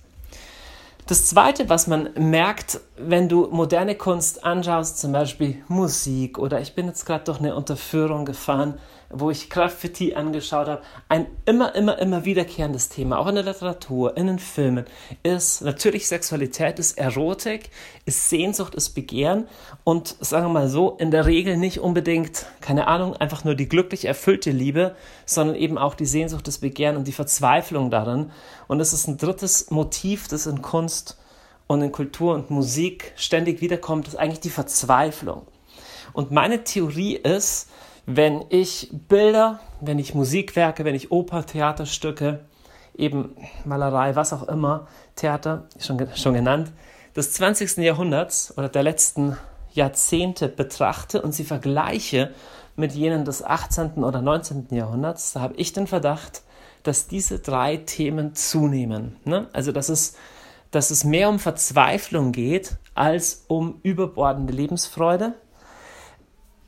Das 1.07 1.25
Zweite, 1.25 1.67
was 1.67 1.87
man 1.87 2.11
merkt, 2.17 2.79
wenn 2.95 3.27
du 3.27 3.49
moderne 3.51 3.95
Kunst 3.95 4.45
anschaust, 4.45 4.99
zum 4.99 5.11
Beispiel 5.11 5.61
Musik 5.67 6.39
oder 6.39 6.61
ich 6.61 6.75
bin 6.75 6.87
jetzt 6.87 7.05
gerade 7.05 7.25
durch 7.25 7.39
eine 7.39 7.55
Unterführung 7.55 8.23
gefahren, 8.23 8.75
wo 9.13 9.29
ich 9.29 9.49
Graffiti 9.49 10.13
angeschaut 10.15 10.67
habe, 10.67 10.81
ein 11.09 11.27
immer, 11.45 11.75
immer, 11.75 11.99
immer 11.99 12.25
wiederkehrendes 12.25 12.89
Thema, 12.89 13.19
auch 13.19 13.27
in 13.27 13.35
der 13.35 13.43
Literatur, 13.43 14.15
in 14.17 14.27
den 14.27 14.39
Filmen, 14.39 14.85
ist 15.23 15.61
natürlich 15.61 16.07
Sexualität, 16.07 16.79
ist 16.79 16.97
Erotik, 16.97 17.69
ist 18.05 18.29
Sehnsucht, 18.29 18.75
ist 18.75 18.91
Begehren 18.91 19.47
und 19.83 20.15
sagen 20.19 20.45
wir 20.45 20.53
mal 20.53 20.69
so, 20.69 20.95
in 20.99 21.11
der 21.11 21.25
Regel 21.25 21.57
nicht 21.57 21.79
unbedingt, 21.79 22.45
keine 22.61 22.87
Ahnung, 22.87 23.15
einfach 23.15 23.43
nur 23.43 23.55
die 23.55 23.69
glücklich 23.69 24.05
erfüllte 24.05 24.51
Liebe, 24.51 24.95
sondern 25.25 25.55
eben 25.55 25.77
auch 25.77 25.95
die 25.95 26.05
Sehnsucht, 26.05 26.47
das 26.47 26.59
Begehren 26.59 26.97
und 26.97 27.07
die 27.07 27.11
Verzweiflung 27.11 27.91
darin. 27.91 28.31
Und 28.67 28.79
es 28.79 28.93
ist 28.93 29.07
ein 29.07 29.17
drittes 29.17 29.71
Motiv, 29.71 30.27
das 30.27 30.45
in 30.45 30.61
Kunst 30.61 31.17
und 31.67 31.81
in 31.81 31.91
Kultur 31.91 32.33
und 32.35 32.49
Musik 32.49 33.13
ständig 33.15 33.61
wiederkommt, 33.61 34.07
ist 34.07 34.15
eigentlich 34.15 34.41
die 34.41 34.49
Verzweiflung. 34.49 35.43
Und 36.13 36.31
meine 36.31 36.63
Theorie 36.63 37.15
ist, 37.15 37.69
wenn 38.05 38.43
ich 38.49 38.89
Bilder, 39.07 39.59
wenn 39.79 39.99
ich 39.99 40.13
Musikwerke, 40.13 40.85
wenn 40.85 40.95
ich 40.95 41.11
Oper, 41.11 41.45
Theaterstücke, 41.45 42.41
eben 42.95 43.35
Malerei, 43.65 44.15
was 44.15 44.33
auch 44.33 44.47
immer, 44.47 44.87
Theater, 45.15 45.67
schon, 45.79 46.07
schon 46.15 46.33
genannt, 46.33 46.71
des 47.15 47.33
20. 47.33 47.77
Jahrhunderts 47.77 48.57
oder 48.57 48.69
der 48.69 48.83
letzten 48.83 49.37
Jahrzehnte 49.73 50.47
betrachte 50.47 51.21
und 51.21 51.33
sie 51.33 51.43
vergleiche 51.43 52.31
mit 52.75 52.93
jenen 52.93 53.25
des 53.25 53.43
18. 53.43 54.03
oder 54.03 54.21
19. 54.21 54.67
Jahrhunderts, 54.71 55.33
da 55.33 55.41
habe 55.41 55.55
ich 55.55 55.73
den 55.73 55.87
Verdacht, 55.87 56.41
dass 56.83 57.07
diese 57.07 57.39
drei 57.39 57.77
Themen 57.77 58.33
zunehmen. 58.33 59.17
Ne? 59.23 59.47
Also 59.53 59.71
dass 59.71 59.89
es, 59.89 60.15
dass 60.71 60.89
es 60.89 61.03
mehr 61.03 61.29
um 61.29 61.39
Verzweiflung 61.39 62.31
geht 62.31 62.77
als 62.95 63.45
um 63.47 63.79
überbordende 63.83 64.53
Lebensfreude, 64.53 65.33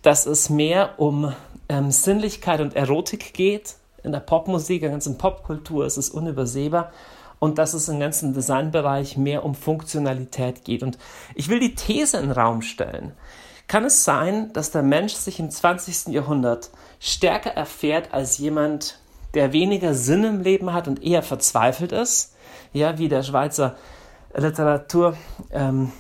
dass 0.04 0.28
es 0.28 0.50
mehr 0.50 1.00
um 1.00 1.34
ähm, 1.70 1.90
Sinnlichkeit 1.90 2.62
und 2.62 2.76
Erotik 2.76 3.34
geht. 3.34 3.76
In 4.04 4.12
der 4.12 4.20
Popmusik, 4.20 4.78
in 4.78 4.82
der 4.82 4.92
ganzen 4.92 5.18
Popkultur 5.18 5.86
ist 5.86 5.98
es 5.98 6.10
unübersehbar. 6.10 6.92
Und 7.40 7.58
dass 7.58 7.74
es 7.74 7.90
im 7.90 8.00
ganzen 8.00 8.34
Designbereich 8.34 9.18
mehr 9.18 9.44
um 9.44 9.56
Funktionalität 9.56 10.64
geht. 10.64 10.84
Und 10.84 10.98
ich 11.36 11.50
will 11.50 11.60
die 11.60 11.74
These 11.74 12.18
in 12.18 12.28
den 12.28 12.32
Raum 12.32 12.62
stellen. 12.62 13.14
Kann 13.68 13.86
es 13.86 14.04
sein, 14.04 14.52
dass 14.54 14.72
der 14.72 14.84
Mensch 14.84 15.14
sich 15.14 15.40
im 15.40 15.50
20. 15.50 16.14
Jahrhundert 16.14 16.70
stärker 17.00 17.52
erfährt 17.52 18.14
als 18.14 18.38
jemand, 18.38 19.00
der 19.34 19.52
weniger 19.52 19.94
Sinn 19.94 20.24
im 20.26 20.42
Leben 20.42 20.74
hat 20.74 20.88
und 20.88 21.02
eher 21.02 21.24
verzweifelt 21.24 21.92
ist? 21.92 22.36
Ja, 22.72 22.98
wie 22.98 23.08
der 23.08 23.24
Schweizer 23.24 23.76
Literatur. 24.36 25.16
Ähm, 25.52 25.92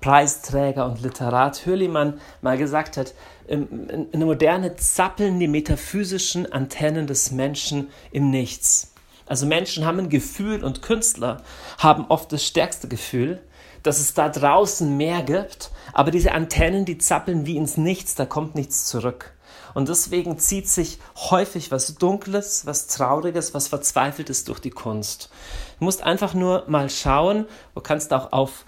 Preisträger 0.00 0.86
und 0.86 1.02
Literat 1.02 1.66
Hürlimann 1.66 2.20
mal 2.40 2.58
gesagt 2.58 2.96
hat, 2.96 3.14
in 3.46 4.08
der 4.12 4.26
Moderne 4.26 4.76
zappeln 4.76 5.38
die 5.38 5.48
metaphysischen 5.48 6.50
Antennen 6.52 7.06
des 7.06 7.32
Menschen 7.32 7.90
im 8.10 8.30
Nichts. 8.30 8.92
Also 9.26 9.46
Menschen 9.46 9.84
haben 9.84 9.98
ein 9.98 10.08
Gefühl 10.08 10.64
und 10.64 10.82
Künstler 10.82 11.42
haben 11.78 12.06
oft 12.08 12.32
das 12.32 12.46
stärkste 12.46 12.88
Gefühl, 12.88 13.40
dass 13.82 13.98
es 13.98 14.14
da 14.14 14.28
draußen 14.28 14.96
mehr 14.96 15.22
gibt, 15.22 15.70
aber 15.92 16.10
diese 16.10 16.32
Antennen, 16.32 16.84
die 16.84 16.98
zappeln 16.98 17.46
wie 17.46 17.56
ins 17.56 17.76
Nichts, 17.76 18.14
da 18.14 18.26
kommt 18.26 18.54
nichts 18.54 18.86
zurück. 18.86 19.32
Und 19.74 19.88
deswegen 19.88 20.38
zieht 20.38 20.68
sich 20.68 20.98
häufig 21.16 21.70
was 21.70 21.94
Dunkles, 21.94 22.66
was 22.66 22.86
Trauriges, 22.88 23.54
was 23.54 23.68
Verzweifeltes 23.68 24.44
durch 24.44 24.60
die 24.60 24.70
Kunst. 24.70 25.30
Du 25.78 25.84
musst 25.84 26.02
einfach 26.02 26.34
nur 26.34 26.64
mal 26.68 26.90
schauen, 26.90 27.46
du 27.74 27.80
kannst 27.80 28.12
auch 28.12 28.32
auf 28.32 28.64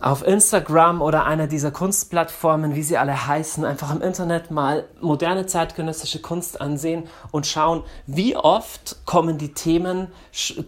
auf 0.00 0.26
Instagram 0.26 1.02
oder 1.02 1.26
einer 1.26 1.46
dieser 1.46 1.70
Kunstplattformen, 1.70 2.74
wie 2.74 2.82
sie 2.82 2.96
alle 2.96 3.26
heißen, 3.26 3.64
einfach 3.64 3.94
im 3.94 4.00
Internet 4.00 4.50
mal 4.50 4.84
moderne 5.00 5.46
zeitgenössische 5.46 6.20
Kunst 6.20 6.60
ansehen 6.60 7.04
und 7.32 7.46
schauen, 7.46 7.82
wie 8.06 8.36
oft 8.36 9.04
kommen 9.04 9.36
die 9.36 9.52
Themen 9.52 10.08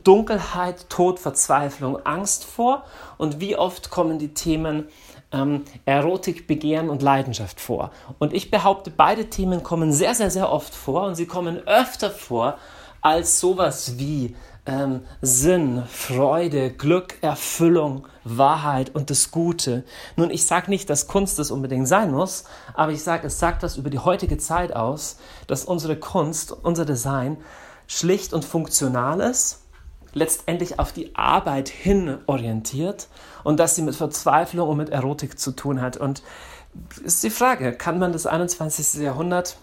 Dunkelheit, 0.05 0.91
Tod, 0.91 1.19
Verzweiflung, 1.19 2.05
Angst 2.05 2.45
vor 2.45 2.85
und 3.17 3.41
wie 3.41 3.57
oft 3.57 3.91
kommen 3.91 4.19
die 4.19 4.35
Themen 4.35 4.89
ähm, 5.33 5.65
Erotik, 5.87 6.47
Begehren 6.47 6.91
und 6.91 7.01
Leidenschaft 7.01 7.61
vor. 7.61 7.91
Und 8.19 8.35
ich 8.35 8.51
behaupte, 8.51 8.91
beide 8.91 9.31
Themen 9.31 9.63
kommen 9.63 9.93
sehr, 9.93 10.15
sehr, 10.15 10.31
sehr 10.31 10.53
oft 10.53 10.75
vor 10.75 11.05
und 11.05 11.15
sie 11.15 11.27
kommen 11.27 11.67
öfter 11.67 12.11
vor 12.11 12.59
als 13.01 13.41
sowas 13.41 13.99
wie 13.99 14.37
ähm, 14.67 15.01
Sinn, 15.21 15.83
Freude, 15.89 16.71
Glück, 16.71 17.17
Erfüllung, 17.21 18.07
Wahrheit 18.25 18.95
und 18.95 19.11
das 19.11 19.31
Gute. 19.31 19.85
Nun, 20.17 20.31
ich 20.31 20.47
sage 20.47 20.71
nicht, 20.71 20.89
dass 20.89 21.09
Kunst 21.09 21.39
das 21.39 21.51
unbedingt 21.51 21.89
sein 21.89 22.13
muss, 22.13 22.45
aber 22.75 22.93
ich 22.93 23.03
sage, 23.03 23.27
es 23.27 23.39
sagt 23.39 23.63
was 23.63 23.77
über 23.77 23.91
die 23.91 23.99
heutige 23.99 24.39
Zeit 24.39 24.75
aus, 24.75 25.19
dass 25.49 25.65
unsere 25.65 25.97
Kunst, 25.97 26.53
unser 26.53 26.85
Design 26.85 27.39
schlicht 27.89 28.33
und 28.33 28.45
funktional 28.45 29.21
ist, 29.21 29.63
letztendlich 30.15 30.79
auf 30.79 30.93
die 30.93 31.17
Arbeit 31.17 31.69
hin 31.69 32.19
orientiert 32.27 33.09
und 33.45 33.59
dass 33.59 33.75
sie 33.75 33.83
mit 33.83 33.97
Verzweiflung 33.97 34.69
und 34.69 34.77
mit 34.77 34.91
Erotik 34.91 35.39
zu 35.39 35.53
tun 35.53 35.81
hat. 35.81 35.97
Und 35.97 36.23
ist 37.03 37.23
die 37.23 37.31
Frage, 37.31 37.73
kann 37.73 37.99
man 37.99 38.13
das 38.13 38.27
21. 38.27 39.03
Jahrhundert 39.03 39.57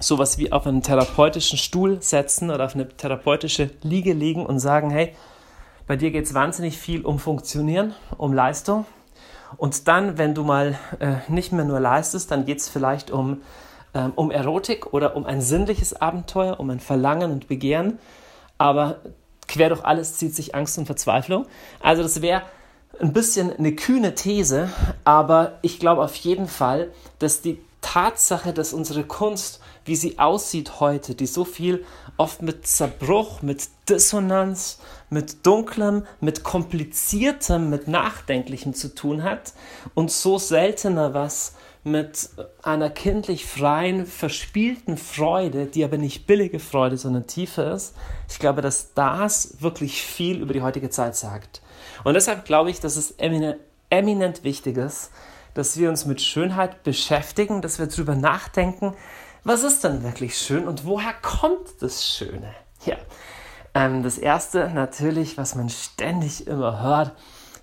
sowas 0.00 0.38
wie 0.38 0.52
auf 0.52 0.66
einen 0.66 0.82
therapeutischen 0.82 1.58
Stuhl 1.58 2.02
setzen 2.02 2.50
oder 2.50 2.64
auf 2.64 2.74
eine 2.74 2.88
therapeutische 2.88 3.70
Liege 3.82 4.12
legen 4.12 4.46
und 4.46 4.58
sagen, 4.58 4.90
hey, 4.90 5.14
bei 5.86 5.96
dir 5.96 6.10
geht 6.10 6.24
es 6.24 6.34
wahnsinnig 6.34 6.78
viel 6.78 7.04
um 7.04 7.18
Funktionieren, 7.18 7.94
um 8.16 8.32
Leistung. 8.32 8.86
Und 9.56 9.88
dann, 9.88 10.18
wenn 10.18 10.34
du 10.34 10.44
mal 10.44 10.78
äh, 11.00 11.16
nicht 11.28 11.52
mehr 11.52 11.64
nur 11.64 11.80
leistest, 11.80 12.30
dann 12.30 12.44
geht 12.44 12.58
es 12.58 12.68
vielleicht 12.68 13.10
um, 13.10 13.42
ähm, 13.94 14.12
um 14.14 14.30
Erotik 14.30 14.92
oder 14.92 15.16
um 15.16 15.26
ein 15.26 15.40
sinnliches 15.40 16.00
Abenteuer, 16.00 16.60
um 16.60 16.70
ein 16.70 16.80
Verlangen 16.80 17.32
und 17.32 17.48
Begehren. 17.48 17.98
Aber 18.58 18.98
quer 19.48 19.68
durch 19.70 19.84
alles 19.84 20.16
zieht 20.16 20.34
sich 20.34 20.54
Angst 20.54 20.78
und 20.78 20.86
Verzweiflung. 20.86 21.46
Also 21.80 22.02
das 22.02 22.22
wäre 22.22 22.42
ein 23.00 23.12
bisschen 23.12 23.52
eine 23.56 23.72
kühne 23.74 24.14
These, 24.14 24.68
aber 25.04 25.58
ich 25.62 25.80
glaube 25.80 26.02
auf 26.02 26.14
jeden 26.16 26.46
Fall, 26.46 26.92
dass 27.18 27.42
die 27.42 27.58
Tatsache, 27.80 28.52
dass 28.52 28.72
unsere 28.72 29.04
Kunst, 29.04 29.59
wie 29.84 29.96
sie 29.96 30.18
aussieht 30.18 30.80
heute, 30.80 31.14
die 31.14 31.26
so 31.26 31.44
viel 31.44 31.84
oft 32.16 32.42
mit 32.42 32.66
Zerbruch, 32.66 33.42
mit 33.42 33.68
Dissonanz, 33.88 34.78
mit 35.08 35.46
Dunklem, 35.46 36.04
mit 36.20 36.44
Kompliziertem, 36.44 37.70
mit 37.70 37.88
Nachdenklichem 37.88 38.74
zu 38.74 38.94
tun 38.94 39.22
hat 39.22 39.54
und 39.94 40.10
so 40.10 40.38
seltener 40.38 41.14
was 41.14 41.54
mit 41.82 42.28
einer 42.62 42.90
kindlich 42.90 43.46
freien, 43.46 44.04
verspielten 44.04 44.98
Freude, 44.98 45.66
die 45.66 45.82
aber 45.82 45.96
nicht 45.96 46.26
billige 46.26 46.58
Freude, 46.58 46.98
sondern 46.98 47.26
tiefe 47.26 47.62
ist. 47.62 47.94
Ich 48.28 48.38
glaube, 48.38 48.60
dass 48.60 48.92
das 48.92 49.56
wirklich 49.60 50.02
viel 50.02 50.42
über 50.42 50.52
die 50.52 50.62
heutige 50.62 50.90
Zeit 50.90 51.16
sagt. 51.16 51.62
Und 52.04 52.14
deshalb 52.14 52.44
glaube 52.44 52.70
ich, 52.70 52.80
dass 52.80 52.96
es 52.96 53.12
eminent, 53.12 53.56
eminent 53.88 54.44
wichtig 54.44 54.76
ist, 54.76 55.10
dass 55.54 55.78
wir 55.78 55.88
uns 55.88 56.04
mit 56.04 56.20
Schönheit 56.20 56.82
beschäftigen, 56.82 57.62
dass 57.62 57.78
wir 57.78 57.86
darüber 57.86 58.14
nachdenken, 58.14 58.94
was 59.44 59.62
ist 59.62 59.84
denn 59.84 60.02
wirklich 60.02 60.36
schön 60.36 60.66
und 60.68 60.84
woher 60.84 61.14
kommt 61.22 61.80
das 61.80 62.06
Schöne? 62.06 62.54
Ja, 62.84 62.96
ähm, 63.74 64.02
das 64.02 64.18
erste 64.18 64.70
natürlich, 64.70 65.38
was 65.38 65.54
man 65.54 65.68
ständig 65.68 66.46
immer 66.46 66.82
hört, 66.82 67.12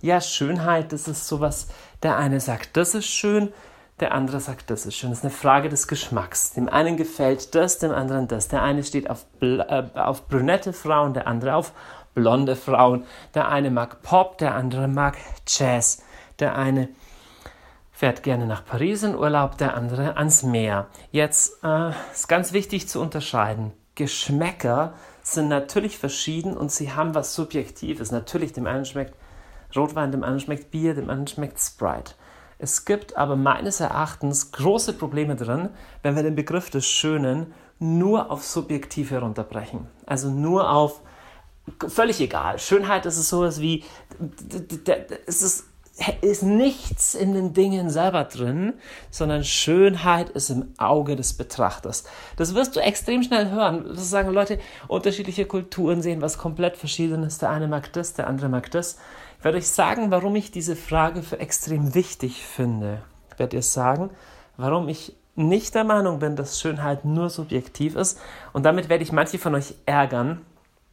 ja, 0.01 0.21
Schönheit, 0.21 0.91
das 0.93 1.07
ist 1.07 1.27
sowas, 1.27 1.67
der 2.03 2.17
eine 2.17 2.39
sagt, 2.39 2.77
das 2.77 2.93
ist 2.93 3.07
schön, 3.07 3.51
der 3.99 4.13
andere 4.13 4.39
sagt, 4.39 4.69
das 4.69 4.85
ist 4.85 4.95
schön. 4.95 5.09
Das 5.09 5.19
ist 5.19 5.25
eine 5.25 5.33
Frage 5.33 5.69
des 5.69 5.87
Geschmacks. 5.87 6.53
Dem 6.53 6.69
einen 6.69 6.97
gefällt 6.97 7.55
das, 7.55 7.79
dem 7.79 7.91
anderen 7.91 8.27
das. 8.27 8.47
Der 8.47 8.61
eine 8.61 8.83
steht 8.83 9.09
auf, 9.09 9.25
äh, 9.41 9.83
auf 9.95 10.27
brünette 10.27 10.71
Frauen, 10.71 11.13
der 11.13 11.27
andere 11.27 11.55
auf 11.55 11.73
blonde 12.13 12.55
Frauen. 12.55 13.05
Der 13.33 13.47
eine 13.47 13.71
mag 13.71 14.03
Pop, 14.03 14.37
der 14.37 14.53
andere 14.53 14.87
mag 14.87 15.17
Jazz. 15.47 16.03
Der 16.39 16.55
eine 16.55 16.89
fährt 17.97 18.21
gerne 18.21 18.45
nach 18.45 18.63
Paris 18.63 19.01
in 19.01 19.15
Urlaub, 19.15 19.57
der 19.57 19.75
andere 19.75 20.17
ans 20.17 20.43
Meer. 20.43 20.85
Jetzt 21.09 21.63
äh, 21.63 21.89
ist 22.13 22.27
ganz 22.27 22.53
wichtig 22.53 22.87
zu 22.87 23.01
unterscheiden. 23.01 23.73
Geschmäcker 23.95 24.93
sind 25.23 25.47
natürlich 25.47 25.97
verschieden 25.97 26.55
und 26.55 26.71
sie 26.71 26.93
haben 26.93 27.15
was 27.15 27.33
Subjektives. 27.33 28.11
Natürlich, 28.11 28.53
dem 28.53 28.67
einen 28.67 28.85
schmeckt 28.85 29.15
Rotwein, 29.75 30.11
dem 30.11 30.21
anderen 30.21 30.41
schmeckt 30.41 30.69
Bier, 30.69 30.93
dem 30.93 31.09
anderen 31.09 31.25
schmeckt 31.25 31.59
Sprite. 31.59 32.13
Es 32.59 32.85
gibt 32.85 33.17
aber 33.17 33.35
meines 33.35 33.79
Erachtens 33.79 34.51
große 34.51 34.93
Probleme 34.93 35.35
drin, 35.35 35.69
wenn 36.03 36.15
wir 36.15 36.21
den 36.21 36.35
Begriff 36.35 36.69
des 36.69 36.85
Schönen 36.85 37.51
nur 37.79 38.29
auf 38.29 38.43
subjektiv 38.43 39.09
herunterbrechen. 39.09 39.87
Also 40.05 40.29
nur 40.29 40.69
auf 40.69 41.01
völlig 41.87 42.21
egal. 42.21 42.59
Schönheit 42.59 43.07
ist 43.07 43.17
es 43.17 43.27
sowas 43.27 43.59
wie, 43.59 43.83
es 45.25 45.41
ist 45.41 45.65
ist 46.21 46.43
nichts 46.43 47.15
in 47.15 47.33
den 47.33 47.53
Dingen 47.53 47.89
selber 47.89 48.23
drin, 48.25 48.73
sondern 49.09 49.43
Schönheit 49.43 50.29
ist 50.29 50.49
im 50.49 50.73
Auge 50.77 51.15
des 51.15 51.33
Betrachters. 51.33 52.03
Das 52.35 52.53
wirst 52.53 52.75
du 52.75 52.79
extrem 52.79 53.23
schnell 53.23 53.49
hören. 53.49 53.85
Das 53.87 54.09
sagen 54.09 54.31
Leute, 54.31 54.59
unterschiedliche 54.87 55.45
Kulturen 55.45 56.01
sehen 56.01 56.21
was 56.21 56.37
komplett 56.37 56.77
Verschiedenes. 56.77 57.39
Der 57.39 57.49
eine 57.49 57.67
mag 57.67 57.91
das, 57.93 58.13
der 58.13 58.27
andere 58.27 58.49
mag 58.49 58.69
das. 58.71 58.97
Ich 59.39 59.45
werde 59.45 59.57
euch 59.57 59.67
sagen, 59.67 60.11
warum 60.11 60.35
ich 60.35 60.51
diese 60.51 60.75
Frage 60.75 61.23
für 61.23 61.39
extrem 61.39 61.93
wichtig 61.95 62.43
finde. 62.43 63.01
Ich 63.31 63.39
werde 63.39 63.57
dir 63.57 63.63
sagen, 63.63 64.09
warum 64.57 64.89
ich 64.89 65.15
nicht 65.35 65.75
der 65.75 65.83
Meinung 65.83 66.19
bin, 66.19 66.35
dass 66.35 66.59
Schönheit 66.59 67.05
nur 67.05 67.29
subjektiv 67.29 67.95
ist. 67.95 68.19
Und 68.53 68.65
damit 68.65 68.89
werde 68.89 69.03
ich 69.03 69.11
manche 69.11 69.37
von 69.37 69.53
euch 69.53 69.75
ärgern, 69.85 70.41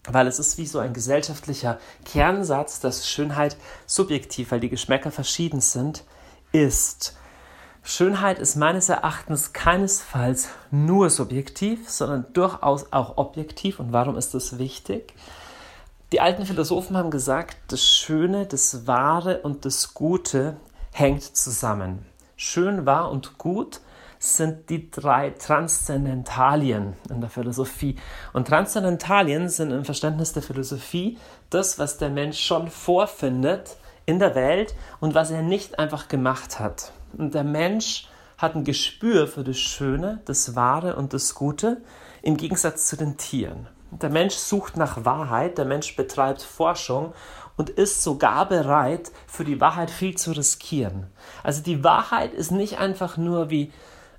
weil 0.08 0.26
es 0.26 0.38
ist 0.38 0.58
wie 0.58 0.66
so 0.66 0.78
ein 0.78 0.92
gesellschaftlicher 0.92 1.78
Kernsatz, 2.04 2.80
dass 2.80 3.08
Schönheit 3.08 3.56
subjektiv, 3.86 4.50
weil 4.50 4.60
die 4.60 4.68
Geschmäcker 4.68 5.10
verschieden 5.10 5.60
sind, 5.60 6.04
ist. 6.52 7.16
Schönheit 7.82 8.38
ist 8.38 8.56
meines 8.56 8.88
Erachtens 8.88 9.52
keinesfalls 9.52 10.48
nur 10.70 11.10
subjektiv, 11.10 11.90
sondern 11.90 12.26
durchaus 12.32 12.92
auch 12.92 13.18
objektiv. 13.18 13.78
Und 13.78 13.92
warum 13.92 14.16
ist 14.16 14.32
das 14.32 14.58
wichtig? 14.58 15.14
Die 16.12 16.20
alten 16.20 16.46
Philosophen 16.46 16.96
haben 16.96 17.10
gesagt, 17.10 17.56
das 17.68 17.84
Schöne, 17.84 18.46
das 18.46 18.86
Wahre 18.86 19.40
und 19.40 19.64
das 19.64 19.94
Gute 19.94 20.56
hängt 20.92 21.36
zusammen. 21.36 22.06
Schön, 22.36 22.86
wahr 22.86 23.10
und 23.10 23.36
gut 23.36 23.80
sind 24.24 24.70
die 24.70 24.90
drei 24.90 25.30
Transzendentalien 25.30 26.94
in 27.10 27.20
der 27.20 27.28
Philosophie. 27.28 27.96
Und 28.32 28.48
Transzendentalien 28.48 29.50
sind 29.50 29.70
im 29.70 29.84
Verständnis 29.84 30.32
der 30.32 30.42
Philosophie 30.42 31.18
das, 31.50 31.78
was 31.78 31.98
der 31.98 32.08
Mensch 32.08 32.40
schon 32.40 32.68
vorfindet 32.68 33.76
in 34.06 34.18
der 34.18 34.34
Welt 34.34 34.74
und 35.00 35.14
was 35.14 35.30
er 35.30 35.42
nicht 35.42 35.78
einfach 35.78 36.08
gemacht 36.08 36.58
hat. 36.58 36.92
Und 37.16 37.34
der 37.34 37.44
Mensch 37.44 38.08
hat 38.38 38.54
ein 38.54 38.64
Gespür 38.64 39.26
für 39.26 39.44
das 39.44 39.58
Schöne, 39.58 40.20
das 40.24 40.56
Wahre 40.56 40.96
und 40.96 41.12
das 41.12 41.34
Gute 41.34 41.82
im 42.22 42.38
Gegensatz 42.38 42.86
zu 42.86 42.96
den 42.96 43.18
Tieren. 43.18 43.68
Der 43.90 44.10
Mensch 44.10 44.34
sucht 44.34 44.76
nach 44.76 45.04
Wahrheit, 45.04 45.58
der 45.58 45.66
Mensch 45.66 45.94
betreibt 45.96 46.42
Forschung 46.42 47.12
und 47.56 47.70
ist 47.70 48.02
sogar 48.02 48.48
bereit, 48.48 49.12
für 49.26 49.44
die 49.44 49.60
Wahrheit 49.60 49.90
viel 49.90 50.16
zu 50.16 50.32
riskieren. 50.32 51.06
Also 51.42 51.62
die 51.62 51.84
Wahrheit 51.84 52.32
ist 52.32 52.50
nicht 52.50 52.78
einfach 52.78 53.16
nur 53.16 53.50
wie 53.50 53.70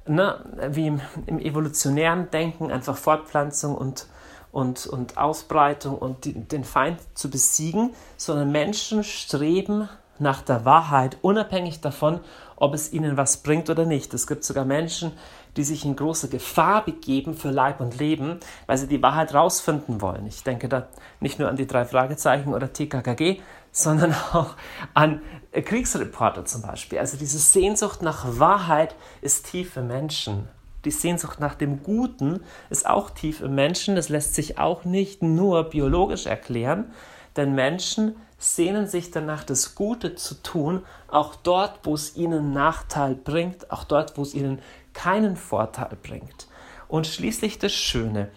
ne, 0.07 0.39
wie 0.71 0.88
im, 0.88 1.01
im, 1.25 1.39
evolutionären 1.39 2.29
Denken 2.31 2.71
einfach 2.71 2.97
Fortpflanzung 2.97 3.75
und, 3.75 4.07
und, 4.51 4.88
und 4.88 5.17
Ausbreitung 5.17 5.97
und 5.97 6.25
die, 6.25 6.33
den 6.33 6.63
Feind 6.63 7.00
zu 7.13 7.29
besiegen, 7.29 7.93
sondern 8.17 8.51
Menschen 8.51 9.03
streben 9.03 9.89
nach 10.17 10.41
der 10.41 10.63
Wahrheit, 10.65 11.17
unabhängig 11.21 11.81
davon, 11.81 12.19
ob 12.55 12.74
es 12.74 12.93
ihnen 12.93 13.17
was 13.17 13.38
bringt 13.38 13.69
oder 13.69 13.85
nicht. 13.85 14.13
Es 14.13 14.27
gibt 14.27 14.43
sogar 14.45 14.63
Menschen, 14.63 15.12
die 15.57 15.63
sich 15.63 15.85
in 15.85 15.95
große 15.95 16.29
Gefahr 16.29 16.83
begeben 16.83 17.35
für 17.35 17.50
Leib 17.50 17.81
und 17.81 18.00
Leben, 18.00 18.39
weil 18.65 18.77
sie 18.77 18.88
die 18.88 19.01
Wahrheit 19.01 19.33
rausfinden 19.33 20.01
wollen. 20.01 20.25
Ich 20.27 20.43
denke 20.43 20.69
da 20.69 20.88
nicht 21.19 21.39
nur 21.39 21.50
an 21.50 21.57
die 21.57 21.67
drei 21.67 21.85
Fragezeichen 21.85 22.53
oder 22.53 22.71
TKKG, 22.71 23.41
sondern 23.75 24.13
auch 24.34 24.55
an 24.94 25.22
Kriegsreporter 25.51 26.46
zum 26.46 26.62
Beispiel. 26.62 26.98
Also 26.98 27.17
diese 27.17 27.38
Sehnsucht 27.38 28.01
nach 28.01 28.39
Wahrheit 28.39 28.96
ist 29.22 29.48
tief 29.48 29.77
im 29.77 29.88
Menschen. 29.88 30.48
Die 30.86 30.91
Sehnsucht 30.91 31.39
nach 31.39 31.55
dem 31.55 31.84
Guten 31.84 32.41
ist 32.70 32.88
auch 32.88 33.10
tief 33.10 33.41
im 33.41 33.55
Menschen. 33.55 33.96
Das 33.96 34.10
lässt 34.10 34.36
sich 34.36 34.58
auch 34.58 34.86
nicht 34.86 35.22
nur 35.24 35.65
biologisch 35.65 36.25
erklären, 36.25 36.91
denn 37.36 37.53
Menschen 37.53 38.15
sehnen 38.38 38.88
sich 38.88 39.12
danach, 39.12 39.44
das 39.44 39.75
Gute 39.75 40.15
zu 40.15 40.36
tun, 40.36 40.84
auch 41.08 41.36
dort, 41.36 41.79
wo 41.84 41.96
es 41.96 42.15
ihnen 42.15 42.53
Nachteil 42.53 43.15
bringt, 43.15 43.72
auch 43.72 43.84
dort, 43.84 44.17
wo 44.17 44.22
es 44.22 44.34
ihnen 44.34 44.62
keinen 44.94 45.36
Vorteil 45.36 45.98
bringt. 46.01 46.48
Und 46.88 47.08
schließlich 47.08 47.58
das 47.60 47.74
Schöne. 47.74 48.29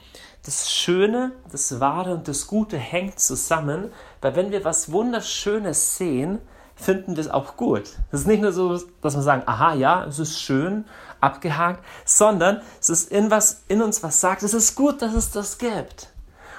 Das 0.44 0.72
Schöne, 0.72 1.32
das 1.52 1.78
Wahre 1.80 2.14
und 2.14 2.26
das 2.26 2.46
Gute 2.46 2.78
hängt 2.78 3.20
zusammen, 3.20 3.92
weil 4.20 4.36
wenn 4.36 4.50
wir 4.50 4.64
was 4.64 4.92
Wunderschönes 4.92 5.96
sehen, 5.96 6.38
finden 6.74 7.16
wir 7.16 7.22
es 7.22 7.30
auch 7.30 7.56
gut. 7.56 7.84
Es 8.12 8.20
ist 8.20 8.26
nicht 8.26 8.42
nur 8.42 8.52
so, 8.52 8.80
dass 9.02 9.16
wir 9.16 9.22
sagen, 9.22 9.42
aha, 9.46 9.74
ja, 9.74 10.04
es 10.04 10.18
ist 10.18 10.40
schön, 10.40 10.84
abgehakt, 11.20 11.84
sondern 12.04 12.62
es 12.80 12.88
ist 12.88 13.10
in, 13.10 13.30
was, 13.30 13.64
in 13.68 13.82
uns 13.82 14.02
was 14.02 14.20
sagt, 14.20 14.42
es 14.42 14.54
ist 14.54 14.74
gut, 14.74 15.02
dass 15.02 15.14
es 15.14 15.30
das 15.30 15.58
gibt. 15.58 16.08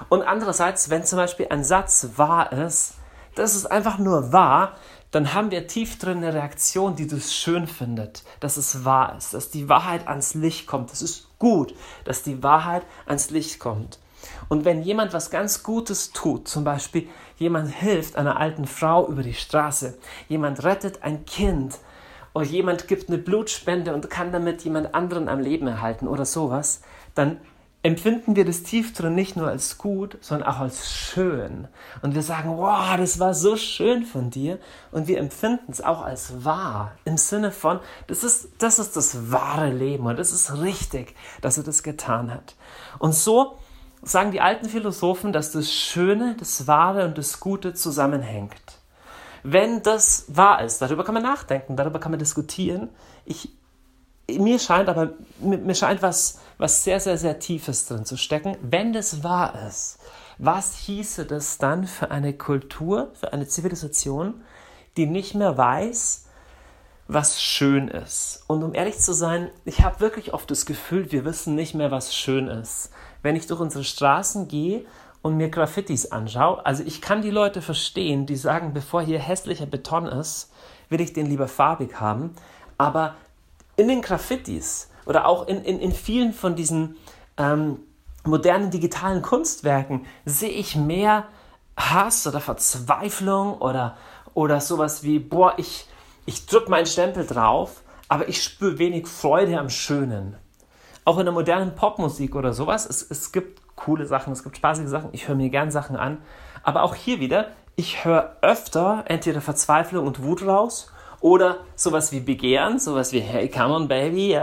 Und 0.09 0.21
andererseits, 0.21 0.89
wenn 0.89 1.03
zum 1.03 1.17
Beispiel 1.17 1.47
ein 1.49 1.63
Satz 1.63 2.09
wahr 2.15 2.51
ist, 2.51 2.95
das 3.35 3.55
ist 3.55 3.65
einfach 3.65 3.97
nur 3.97 4.33
wahr, 4.33 4.75
dann 5.11 5.33
haben 5.33 5.51
wir 5.51 5.67
tief 5.67 5.97
drin 5.97 6.17
eine 6.17 6.33
Reaktion, 6.33 6.95
die 6.95 7.07
das 7.07 7.33
schön 7.33 7.67
findet, 7.67 8.23
dass 8.39 8.57
es 8.57 8.85
wahr 8.85 9.15
ist, 9.17 9.33
dass 9.33 9.49
die 9.49 9.67
Wahrheit 9.67 10.07
ans 10.07 10.35
Licht 10.35 10.67
kommt. 10.67 10.91
Das 10.91 11.01
ist 11.01 11.27
gut, 11.39 11.73
dass 12.05 12.21
die 12.21 12.43
Wahrheit 12.43 12.83
ans 13.07 13.31
Licht 13.31 13.59
kommt. 13.59 13.99
Und 14.47 14.65
wenn 14.65 14.81
jemand 14.81 15.13
was 15.13 15.29
ganz 15.29 15.63
Gutes 15.63 16.11
tut, 16.11 16.47
zum 16.47 16.63
Beispiel 16.63 17.07
jemand 17.37 17.69
hilft 17.71 18.15
einer 18.15 18.39
alten 18.39 18.65
Frau 18.65 19.07
über 19.07 19.23
die 19.23 19.33
Straße, 19.33 19.97
jemand 20.27 20.63
rettet 20.63 21.03
ein 21.03 21.25
Kind 21.25 21.77
oder 22.33 22.45
jemand 22.45 22.87
gibt 22.87 23.09
eine 23.09 23.17
Blutspende 23.17 23.93
und 23.93 24.09
kann 24.09 24.31
damit 24.31 24.63
jemand 24.63 24.93
anderen 24.93 25.29
am 25.29 25.39
Leben 25.39 25.67
erhalten 25.67 26.07
oder 26.07 26.25
sowas, 26.25 26.81
dann 27.15 27.39
empfinden 27.81 28.35
wir 28.35 28.43
das 28.43 28.63
tief 28.63 28.93
drin 28.93 29.15
nicht 29.15 29.37
nur 29.37 29.47
als 29.47 29.77
gut, 29.77 30.17
sondern 30.21 30.49
auch 30.49 30.59
als 30.59 30.91
schön. 30.91 31.67
Und 32.01 32.13
wir 32.13 32.23
sagen, 32.23 32.57
wow, 32.57 32.97
das 32.97 33.19
war 33.19 33.33
so 33.33 33.55
schön 33.55 34.03
von 34.05 34.29
dir. 34.29 34.59
Und 34.91 35.07
wir 35.07 35.17
empfinden 35.17 35.71
es 35.71 35.81
auch 35.81 36.01
als 36.01 36.43
wahr. 36.43 36.97
Im 37.05 37.15
Sinne 37.15 37.51
von, 37.51 37.79
das 38.07 38.23
ist, 38.23 38.49
das 38.57 38.79
ist 38.79 38.97
das 38.97 39.31
wahre 39.31 39.69
Leben 39.69 40.05
und 40.07 40.19
es 40.19 40.33
ist 40.33 40.61
richtig, 40.61 41.15
dass 41.41 41.57
er 41.57 41.63
das 41.63 41.83
getan 41.83 42.33
hat. 42.33 42.55
Und 42.99 43.15
so 43.15 43.57
sagen 44.01 44.31
die 44.31 44.41
alten 44.41 44.69
Philosophen, 44.69 45.33
dass 45.33 45.51
das 45.51 45.71
Schöne, 45.71 46.35
das 46.39 46.67
Wahre 46.67 47.05
und 47.05 47.17
das 47.17 47.39
Gute 47.39 47.73
zusammenhängt. 47.73 48.79
Wenn 49.43 49.81
das 49.83 50.25
wahr 50.27 50.63
ist, 50.63 50.81
darüber 50.81 51.03
kann 51.03 51.13
man 51.13 51.23
nachdenken, 51.23 51.75
darüber 51.75 51.99
kann 51.99 52.11
man 52.11 52.19
diskutieren. 52.19 52.89
Ich, 53.25 53.49
mir 54.27 54.59
scheint 54.59 54.89
aber, 54.89 55.13
mir, 55.39 55.75
scheint 55.75 56.01
was, 56.01 56.39
was 56.57 56.83
sehr, 56.83 56.99
sehr, 56.99 57.17
sehr 57.17 57.39
Tiefes 57.39 57.87
drin 57.87 58.05
zu 58.05 58.17
stecken. 58.17 58.57
Wenn 58.61 58.93
das 58.93 59.23
wahr 59.23 59.67
ist, 59.67 59.99
was 60.37 60.75
hieße 60.75 61.25
das 61.25 61.57
dann 61.57 61.85
für 61.85 62.11
eine 62.11 62.33
Kultur, 62.33 63.11
für 63.13 63.33
eine 63.33 63.47
Zivilisation, 63.47 64.41
die 64.97 65.05
nicht 65.05 65.35
mehr 65.35 65.57
weiß, 65.57 66.25
was 67.07 67.41
schön 67.41 67.87
ist. 67.87 68.43
Und 68.47 68.63
um 68.63 68.75
ehrlich 68.75 68.99
zu 68.99 69.13
sein, 69.13 69.49
ich 69.65 69.81
habe 69.81 69.99
wirklich 69.99 70.33
oft 70.33 70.49
das 70.51 70.65
Gefühl, 70.65 71.11
wir 71.11 71.25
wissen 71.25 71.55
nicht 71.55 71.73
mehr, 71.73 71.91
was 71.91 72.15
schön 72.15 72.47
ist. 72.47 72.91
Wenn 73.21 73.35
ich 73.35 73.47
durch 73.47 73.59
unsere 73.59 73.83
Straßen 73.83 74.47
gehe 74.47 74.85
und 75.21 75.37
mir 75.37 75.49
Graffitis 75.49 76.07
anschaue, 76.11 76.65
also 76.65 76.83
ich 76.83 77.01
kann 77.01 77.21
die 77.21 77.31
Leute 77.31 77.61
verstehen, 77.61 78.25
die 78.25 78.35
sagen, 78.35 78.73
bevor 78.73 79.01
hier 79.01 79.19
hässlicher 79.19 79.65
Beton 79.65 80.05
ist, 80.05 80.51
will 80.89 81.01
ich 81.01 81.13
den 81.13 81.25
lieber 81.25 81.47
farbig 81.47 81.99
haben. 81.99 82.35
Aber 82.77 83.15
in 83.75 83.87
den 83.87 84.01
Graffitis 84.01 84.89
oder 85.05 85.25
auch 85.25 85.47
in, 85.47 85.63
in, 85.63 85.79
in 85.79 85.91
vielen 85.91 86.33
von 86.33 86.55
diesen 86.55 86.95
ähm, 87.37 87.79
modernen 88.23 88.71
digitalen 88.71 89.21
Kunstwerken 89.21 90.05
sehe 90.25 90.49
ich 90.49 90.75
mehr 90.75 91.25
Hass 91.77 92.27
oder 92.27 92.41
Verzweiflung 92.41 93.57
oder, 93.57 93.97
oder 94.33 94.59
sowas 94.59 95.03
wie, 95.03 95.19
boah, 95.19 95.53
ich, 95.57 95.87
ich 96.25 96.45
drücke 96.45 96.69
meinen 96.69 96.85
Stempel 96.85 97.25
drauf, 97.25 97.81
aber 98.07 98.27
ich 98.27 98.43
spüre 98.43 98.77
wenig 98.77 99.07
Freude 99.07 99.57
am 99.57 99.69
Schönen. 99.69 100.35
Auch 101.09 101.17
in 101.17 101.25
der 101.25 101.33
modernen 101.33 101.73
Popmusik 101.73 102.35
oder 102.35 102.53
sowas, 102.53 102.85
es, 102.87 103.01
es 103.09 103.31
gibt 103.31 103.63
coole 103.75 104.05
Sachen, 104.05 104.31
es 104.31 104.43
gibt 104.43 104.57
spaßige 104.57 104.87
Sachen, 104.87 105.09
ich 105.11 105.27
höre 105.27 105.33
mir 105.33 105.49
gern 105.49 105.71
Sachen 105.71 105.95
an. 105.95 106.19
Aber 106.61 106.83
auch 106.83 106.93
hier 106.93 107.19
wieder, 107.19 107.47
ich 107.75 108.05
höre 108.05 108.35
öfter 108.43 109.05
entweder 109.07 109.41
Verzweiflung 109.41 110.05
und 110.05 110.21
Wut 110.21 110.45
raus 110.45 110.91
oder 111.19 111.61
sowas 111.75 112.11
wie 112.11 112.19
Begehren, 112.19 112.77
sowas 112.77 113.11
wie 113.11 113.21
Hey, 113.21 113.49
come 113.49 113.73
on, 113.73 113.87
baby, 113.87 114.37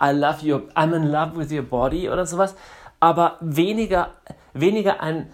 I 0.00 0.10
love 0.12 0.46
you, 0.46 0.68
I'm 0.76 0.94
in 0.94 1.10
love 1.10 1.36
with 1.36 1.50
your 1.50 1.64
body 1.64 2.08
oder 2.08 2.26
sowas. 2.26 2.54
Aber 3.00 3.36
weniger, 3.40 4.10
weniger 4.52 5.00
ein, 5.00 5.32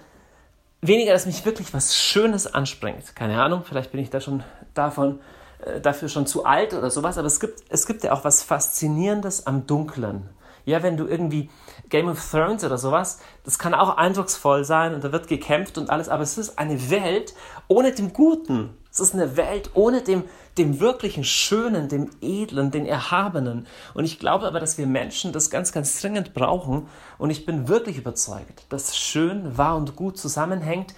weniger, 0.81 1.13
dass 1.13 1.27
mich 1.27 1.45
wirklich 1.45 1.75
was 1.75 1.95
Schönes 1.95 2.55
anspringt. 2.55 3.15
Keine 3.15 3.43
Ahnung, 3.43 3.65
vielleicht 3.65 3.93
bin 3.93 4.01
ich 4.01 4.09
da 4.09 4.19
schon 4.19 4.43
davon 4.73 5.21
äh, 5.59 5.83
dafür 5.83 6.09
schon 6.09 6.25
zu 6.25 6.47
alt 6.47 6.73
oder 6.73 6.89
sowas, 6.89 7.19
aber 7.19 7.27
es 7.27 7.39
gibt, 7.39 7.65
es 7.69 7.87
gibt 7.87 8.03
ja 8.03 8.13
auch 8.13 8.25
was 8.25 8.43
Faszinierendes 8.43 9.47
am 9.47 9.67
Dunklen. 9.67 10.31
Ja, 10.65 10.83
wenn 10.83 10.97
du 10.97 11.07
irgendwie 11.07 11.51
Game 11.91 12.09
of 12.09 12.31
Thrones 12.31 12.65
oder 12.65 12.79
sowas, 12.79 13.21
das 13.45 13.59
kann 13.59 13.75
auch 13.75 13.97
eindrucksvoll 13.97 14.65
sein 14.65 14.95
und 14.95 15.05
da 15.05 15.13
wird 15.13 15.29
gekämpft 15.29 15.77
und 15.77 15.91
alles, 15.91 16.09
aber 16.09 16.23
es 16.23 16.39
ist 16.39 16.59
eine 16.59 16.91
Welt 16.91 17.35
ohne 17.69 17.93
dem 17.93 18.13
Guten. 18.13 18.77
Es 18.91 19.01
ist 19.01 19.15
eine 19.15 19.37
Welt 19.37 19.71
ohne 19.75 20.03
dem, 20.03 20.23
dem 20.57 20.79
wirklichen 20.79 21.25
Schönen, 21.25 21.89
dem 21.89 22.11
Edlen, 22.23 22.71
den 22.71 22.87
Erhabenen. 22.87 23.67
Und 23.93 24.05
ich 24.05 24.21
glaube 24.21 24.47
aber, 24.47 24.61
dass 24.61 24.79
wir 24.79 24.87
Menschen 24.87 25.33
das 25.33 25.51
ganz, 25.51 25.73
ganz 25.73 26.01
dringend 26.01 26.33
brauchen. 26.33 26.87
Und 27.19 27.31
ich 27.31 27.45
bin 27.45 27.67
wirklich 27.67 27.99
überzeugt, 27.99 28.65
dass 28.69 28.97
schön, 28.97 29.59
wahr 29.59 29.77
und 29.77 29.97
gut 29.97 30.17
zusammenhängt 30.17 30.95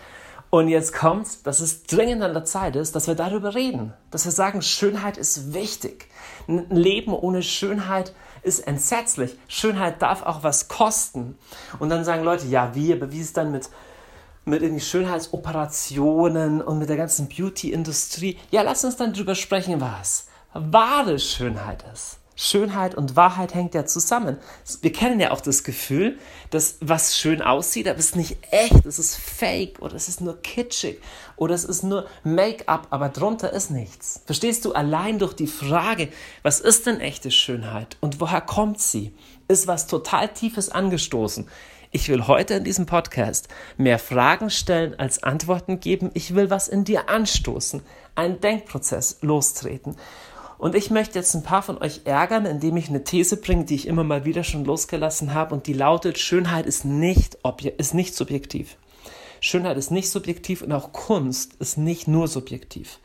Und 0.50 0.68
jetzt 0.68 0.92
kommt's, 0.92 1.42
dass 1.42 1.60
es 1.60 1.84
dringend 1.84 2.22
an 2.22 2.34
der 2.34 2.44
Zeit 2.44 2.76
ist, 2.76 2.94
dass 2.94 3.08
wir 3.08 3.14
darüber 3.14 3.54
reden. 3.54 3.94
Dass 4.10 4.26
wir 4.26 4.32
sagen, 4.32 4.62
Schönheit 4.62 5.16
ist 5.16 5.54
wichtig. 5.54 6.08
Ein 6.48 6.68
Leben 6.70 7.12
ohne 7.14 7.42
Schönheit 7.42 8.10
ist 8.10 8.16
entsetzlich. 8.46 9.36
Schönheit 9.48 10.00
darf 10.02 10.22
auch 10.22 10.42
was 10.42 10.68
kosten. 10.68 11.36
Und 11.78 11.90
dann 11.90 12.04
sagen 12.04 12.24
Leute, 12.24 12.46
ja, 12.46 12.74
wie, 12.74 12.92
aber 12.92 13.12
wie 13.12 13.20
ist 13.20 13.26
es 13.26 13.32
dann 13.32 13.52
mit, 13.52 13.68
mit 14.44 14.62
irgendwie 14.62 14.82
Schönheitsoperationen 14.84 16.62
und 16.62 16.78
mit 16.78 16.88
der 16.88 16.96
ganzen 16.96 17.28
Beauty-Industrie? 17.28 18.38
Ja, 18.50 18.62
lass 18.62 18.84
uns 18.84 18.96
dann 18.96 19.12
drüber 19.12 19.34
sprechen, 19.34 19.80
was 19.80 20.26
wahre 20.54 21.18
Schönheit 21.18 21.84
ist. 21.92 22.15
Schönheit 22.36 22.94
und 22.94 23.16
Wahrheit 23.16 23.54
hängt 23.54 23.74
ja 23.74 23.86
zusammen. 23.86 24.36
Wir 24.82 24.92
kennen 24.92 25.18
ja 25.18 25.30
auch 25.30 25.40
das 25.40 25.64
Gefühl, 25.64 26.18
dass 26.50 26.76
was 26.80 27.16
schön 27.16 27.40
aussieht, 27.40 27.88
aber 27.88 27.98
es 27.98 28.06
ist 28.06 28.16
nicht 28.16 28.36
echt, 28.50 28.84
es 28.84 28.98
ist 28.98 29.16
fake 29.16 29.80
oder 29.80 29.96
es 29.96 30.08
ist 30.08 30.20
nur 30.20 30.40
kitschig 30.42 31.00
oder 31.36 31.54
es 31.54 31.64
ist 31.64 31.82
nur 31.82 32.06
Make-up, 32.24 32.88
aber 32.90 33.08
drunter 33.08 33.52
ist 33.52 33.70
nichts. 33.70 34.22
Verstehst 34.26 34.64
du? 34.66 34.74
Allein 34.74 35.18
durch 35.18 35.32
die 35.32 35.46
Frage, 35.46 36.10
was 36.42 36.60
ist 36.60 36.86
denn 36.86 37.00
echte 37.00 37.30
Schönheit 37.30 37.96
und 38.00 38.20
woher 38.20 38.42
kommt 38.42 38.80
sie, 38.80 39.14
ist 39.48 39.66
was 39.66 39.86
total 39.86 40.28
Tiefes 40.28 40.68
angestoßen. 40.68 41.48
Ich 41.92 42.08
will 42.10 42.26
heute 42.26 42.54
in 42.54 42.64
diesem 42.64 42.84
Podcast 42.84 43.48
mehr 43.78 43.98
Fragen 43.98 44.50
stellen 44.50 44.98
als 44.98 45.22
Antworten 45.22 45.80
geben. 45.80 46.10
Ich 46.12 46.34
will 46.34 46.50
was 46.50 46.68
in 46.68 46.84
dir 46.84 47.08
anstoßen, 47.08 47.80
einen 48.14 48.40
Denkprozess 48.40 49.18
lostreten. 49.22 49.96
Und 50.58 50.74
ich 50.74 50.90
möchte 50.90 51.18
jetzt 51.18 51.34
ein 51.34 51.42
paar 51.42 51.62
von 51.62 51.78
euch 51.78 52.02
ärgern, 52.04 52.46
indem 52.46 52.76
ich 52.76 52.88
eine 52.88 53.04
These 53.04 53.36
bringe, 53.36 53.64
die 53.64 53.74
ich 53.74 53.86
immer 53.86 54.04
mal 54.04 54.24
wieder 54.24 54.42
schon 54.42 54.64
losgelassen 54.64 55.34
habe 55.34 55.54
und 55.54 55.66
die 55.66 55.74
lautet, 55.74 56.18
Schönheit 56.18 56.66
ist 56.66 56.84
nicht, 56.84 57.36
ist 57.76 57.94
nicht 57.94 58.14
subjektiv. 58.14 58.76
Schönheit 59.40 59.76
ist 59.76 59.90
nicht 59.90 60.10
subjektiv 60.10 60.62
und 60.62 60.72
auch 60.72 60.92
Kunst 60.92 61.54
ist 61.60 61.76
nicht 61.76 62.08
nur 62.08 62.26
subjektiv. 62.26 62.98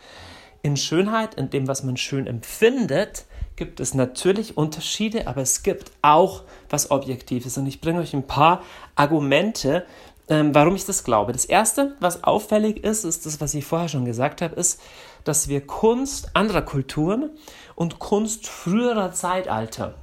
In 0.63 0.77
Schönheit, 0.77 1.35
in 1.35 1.49
dem, 1.49 1.67
was 1.67 1.83
man 1.83 1.97
schön 1.97 2.27
empfindet, 2.27 3.25
gibt 3.55 3.79
es 3.79 3.93
natürlich 3.93 4.57
Unterschiede, 4.57 5.27
aber 5.27 5.41
es 5.41 5.63
gibt 5.63 5.91
auch 6.01 6.43
was 6.69 6.89
Objektives. 6.89 7.57
Und 7.57 7.67
ich 7.67 7.81
bringe 7.81 7.99
euch 7.99 8.13
ein 8.13 8.25
paar 8.25 8.61
Argumente, 8.95 9.85
ähm, 10.29 10.55
warum 10.55 10.75
ich 10.75 10.85
das 10.85 11.03
glaube. 11.03 11.33
Das 11.33 11.45
Erste, 11.45 11.95
was 11.99 12.23
auffällig 12.23 12.83
ist, 12.83 13.03
ist 13.03 13.25
das, 13.25 13.41
was 13.41 13.53
ich 13.53 13.65
vorher 13.65 13.89
schon 13.89 14.05
gesagt 14.05 14.41
habe, 14.41 14.55
ist, 14.55 14.79
dass 15.23 15.47
wir 15.47 15.65
Kunst 15.65 16.36
anderer 16.36 16.62
Kulturen 16.62 17.29
und 17.75 17.99
Kunst 17.99 18.47
früherer 18.47 19.12
Zeitalter 19.12 19.95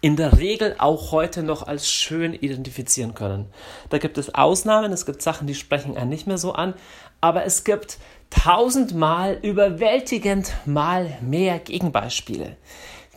in 0.00 0.16
der 0.16 0.38
Regel 0.38 0.76
auch 0.78 1.12
heute 1.12 1.42
noch 1.42 1.66
als 1.66 1.90
schön 1.90 2.32
identifizieren 2.32 3.14
können. 3.14 3.46
Da 3.90 3.98
gibt 3.98 4.18
es 4.18 4.34
Ausnahmen, 4.34 4.92
es 4.92 5.06
gibt 5.06 5.22
Sachen, 5.22 5.46
die 5.46 5.54
sprechen 5.54 5.96
einen 5.96 6.10
nicht 6.10 6.26
mehr 6.26 6.38
so 6.38 6.52
an, 6.52 6.74
aber 7.20 7.44
es 7.44 7.64
gibt 7.64 7.98
tausendmal, 8.30 9.38
überwältigend 9.42 10.52
mal 10.66 11.18
mehr 11.20 11.58
Gegenbeispiele. 11.58 12.56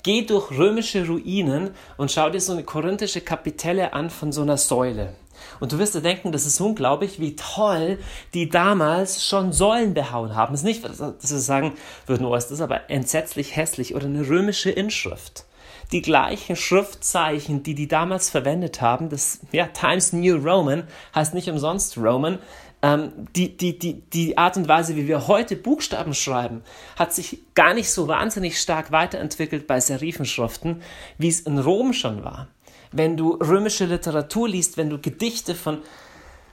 Geh 0.04 0.25
durch 0.25 0.49
römische 0.51 1.06
Ruinen 1.06 1.71
und 1.97 2.12
schau 2.12 2.30
dir 2.32 2.41
so 2.41 2.54
eine 2.54 2.63
korinthische 2.63 3.21
Kapitelle 3.21 3.93
an 3.93 4.10
von 4.10 4.32
so 4.32 4.41
einer 4.41 4.58
Säule. 4.58 5.13
Und 5.60 5.71
du 5.71 5.80
wirst 5.80 5.95
dir 5.95 6.01
denken, 6.01 6.32
das 6.32 6.45
ist 6.45 6.60
unglaublich, 6.60 7.19
wie 7.19 7.36
toll 7.36 7.99
die 8.34 8.49
damals 8.49 9.25
schon 9.25 9.54
Säulen 9.54 9.93
behauen 9.93 10.36
haben. 10.36 10.54
Es 10.54 10.62
ist 10.62 10.65
nicht, 10.65 10.84
dass 10.84 10.99
wir 10.99 11.39
sagen 11.39 11.73
würden, 12.08 12.25
oh, 12.25 12.36
ist 12.36 12.47
das 12.47 12.62
aber 12.62 12.89
entsetzlich 12.89 13.56
hässlich 13.56 13.95
oder 13.95 14.06
eine 14.06 14.27
römische 14.27 14.71
Inschrift. 14.71 15.45
Die 15.91 16.01
gleichen 16.01 16.56
Schriftzeichen, 16.56 17.63
die 17.63 17.75
die 17.75 17.88
damals 17.88 18.30
verwendet 18.30 18.82
haben, 18.82 19.10
das 19.10 19.41
ja, 19.51 19.67
Times 19.67 20.13
New 20.13 20.38
Roman 20.38 20.84
heißt 21.13 21.34
nicht 21.34 21.49
umsonst 21.49 21.97
Roman, 21.97 22.39
ähm, 22.82 23.12
die, 23.36 23.56
die, 23.56 23.77
die, 23.77 24.01
die 24.01 24.38
Art 24.38 24.58
und 24.58 24.67
Weise, 24.67 24.95
wie 24.95 25.08
wir 25.08 25.27
heute 25.27 25.56
Buchstaben 25.56 26.13
schreiben, 26.13 26.63
hat 26.95 27.13
sich 27.13 27.39
gar 27.54 27.73
nicht 27.73 27.91
so 27.91 28.08
wahnsinnig 28.08 28.60
stark 28.60 28.91
weiterentwickelt 28.91 29.67
bei 29.67 29.80
Serifenschriften, 29.80 30.82
wie 31.17 31.27
es 31.27 31.41
in 31.41 31.60
Rom 31.60 31.93
schon 31.93 32.23
war 32.23 32.47
wenn 32.91 33.17
du 33.17 33.34
römische 33.34 33.86
Literatur 33.86 34.49
liest, 34.49 34.77
wenn 34.77 34.89
du 34.89 34.99
Gedichte 34.99 35.56
von, 35.56 35.80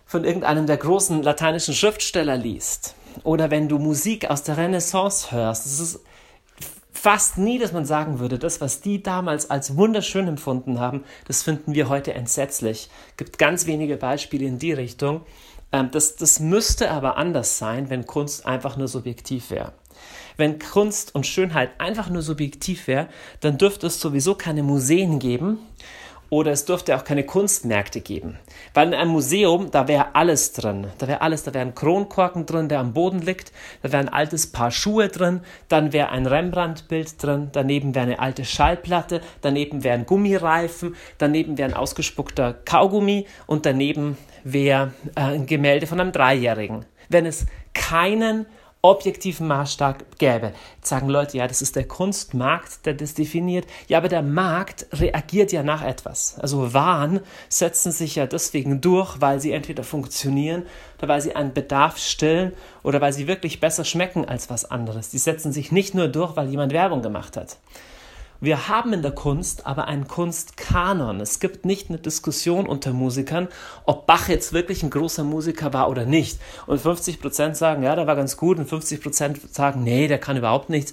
von 0.06 0.24
irgendeinem 0.24 0.66
der 0.66 0.76
großen 0.76 1.22
lateinischen 1.22 1.74
Schriftsteller 1.74 2.36
liest 2.36 2.94
oder 3.24 3.50
wenn 3.50 3.68
du 3.68 3.78
Musik 3.78 4.30
aus 4.30 4.42
der 4.42 4.56
Renaissance 4.56 5.32
hörst. 5.32 5.66
Es 5.66 5.80
ist 5.80 6.00
fast 6.92 7.38
nie, 7.38 7.58
dass 7.58 7.72
man 7.72 7.84
sagen 7.84 8.18
würde, 8.18 8.38
das, 8.38 8.60
was 8.60 8.80
die 8.80 9.02
damals 9.02 9.50
als 9.50 9.76
wunderschön 9.76 10.26
empfunden 10.26 10.80
haben, 10.80 11.04
das 11.26 11.42
finden 11.42 11.74
wir 11.74 11.88
heute 11.88 12.14
entsetzlich. 12.14 12.88
Es 13.10 13.16
gibt 13.16 13.38
ganz 13.38 13.66
wenige 13.66 13.96
Beispiele 13.96 14.46
in 14.46 14.58
die 14.58 14.72
Richtung. 14.72 15.22
Ähm, 15.72 15.90
das, 15.92 16.16
das 16.16 16.40
müsste 16.40 16.90
aber 16.90 17.16
anders 17.16 17.58
sein, 17.58 17.90
wenn 17.90 18.06
Kunst 18.06 18.46
einfach 18.46 18.76
nur 18.76 18.88
subjektiv 18.88 19.50
wäre. 19.50 19.72
Wenn 20.36 20.60
Kunst 20.60 21.14
und 21.14 21.26
Schönheit 21.26 21.70
einfach 21.78 22.10
nur 22.10 22.22
subjektiv 22.22 22.86
wäre, 22.86 23.08
dann 23.40 23.58
dürfte 23.58 23.88
es 23.88 24.00
sowieso 24.00 24.34
keine 24.36 24.62
Museen 24.62 25.18
geben 25.18 25.58
oder 26.30 26.52
es 26.52 26.64
dürfte 26.64 26.96
auch 26.96 27.04
keine 27.04 27.24
Kunstmärkte 27.24 28.00
geben. 28.00 28.38
Weil 28.74 28.88
in 28.88 28.94
einem 28.94 29.10
Museum, 29.10 29.70
da 29.70 29.88
wäre 29.88 30.14
alles 30.14 30.52
drin. 30.52 30.88
Da 30.98 31.08
wäre 31.08 31.22
alles, 31.22 31.44
da 31.44 31.54
wäre 31.54 31.64
ein 31.64 31.74
Kronkorken 31.74 32.46
drin, 32.46 32.68
der 32.68 32.80
am 32.80 32.92
Boden 32.92 33.20
liegt, 33.20 33.52
da 33.82 33.92
wäre 33.92 34.02
ein 34.02 34.08
altes 34.08 34.52
Paar 34.52 34.70
Schuhe 34.70 35.08
drin, 35.08 35.40
dann 35.68 35.92
wäre 35.92 36.10
ein 36.10 36.26
Rembrandt-Bild 36.26 37.22
drin, 37.22 37.48
daneben 37.52 37.94
wäre 37.94 38.06
eine 38.06 38.18
alte 38.18 38.44
Schallplatte, 38.44 39.20
daneben 39.40 39.84
wären 39.84 40.06
Gummireifen, 40.06 40.96
daneben 41.18 41.56
wäre 41.56 41.70
ein 41.70 41.76
ausgespuckter 41.76 42.54
Kaugummi 42.64 43.26
und 43.46 43.64
daneben 43.66 44.18
wäre 44.44 44.92
äh, 45.14 45.20
ein 45.20 45.46
Gemälde 45.46 45.86
von 45.86 46.00
einem 46.00 46.12
Dreijährigen. 46.12 46.84
Wenn 47.08 47.26
es 47.26 47.46
keinen 47.72 48.46
objektiven 48.82 49.48
Maßstab 49.48 50.18
gäbe. 50.18 50.52
Jetzt 50.76 50.88
sagen 50.88 51.08
Leute, 51.08 51.36
ja, 51.36 51.48
das 51.48 51.62
ist 51.62 51.74
der 51.74 51.88
Kunstmarkt, 51.88 52.86
der 52.86 52.94
das 52.94 53.14
definiert. 53.14 53.66
Ja, 53.88 53.98
aber 53.98 54.08
der 54.08 54.22
Markt 54.22 54.86
reagiert 54.92 55.50
ja 55.50 55.62
nach 55.62 55.82
etwas. 55.82 56.38
Also 56.38 56.72
Waren 56.74 57.20
setzen 57.48 57.90
sich 57.90 58.14
ja 58.14 58.26
deswegen 58.26 58.80
durch, 58.80 59.20
weil 59.20 59.40
sie 59.40 59.52
entweder 59.52 59.82
funktionieren 59.82 60.64
oder 60.98 61.08
weil 61.08 61.20
sie 61.20 61.34
einen 61.34 61.52
Bedarf 61.52 61.98
stillen 61.98 62.52
oder 62.84 63.00
weil 63.00 63.12
sie 63.12 63.26
wirklich 63.26 63.60
besser 63.60 63.84
schmecken 63.84 64.24
als 64.24 64.48
was 64.48 64.64
anderes. 64.70 65.10
Die 65.10 65.18
setzen 65.18 65.52
sich 65.52 65.72
nicht 65.72 65.94
nur 65.94 66.08
durch, 66.08 66.36
weil 66.36 66.48
jemand 66.48 66.72
Werbung 66.72 67.02
gemacht 67.02 67.36
hat. 67.36 67.56
Wir 68.40 68.68
haben 68.68 68.92
in 68.92 69.02
der 69.02 69.10
Kunst 69.10 69.66
aber 69.66 69.88
einen 69.88 70.06
Kunstkanon. 70.06 71.20
Es 71.20 71.40
gibt 71.40 71.64
nicht 71.64 71.88
eine 71.88 71.98
Diskussion 71.98 72.68
unter 72.68 72.92
Musikern, 72.92 73.48
ob 73.84 74.06
Bach 74.06 74.28
jetzt 74.28 74.52
wirklich 74.52 74.84
ein 74.84 74.90
großer 74.90 75.24
Musiker 75.24 75.72
war 75.72 75.90
oder 75.90 76.04
nicht. 76.06 76.38
Und 76.68 76.80
50 76.80 77.20
Prozent 77.20 77.56
sagen, 77.56 77.82
ja, 77.82 77.96
der 77.96 78.06
war 78.06 78.14
ganz 78.14 78.36
gut, 78.36 78.58
und 78.58 78.68
50 78.68 79.02
Prozent 79.02 79.52
sagen, 79.52 79.82
nee, 79.82 80.06
der 80.06 80.18
kann 80.18 80.36
überhaupt 80.36 80.70
nichts. 80.70 80.92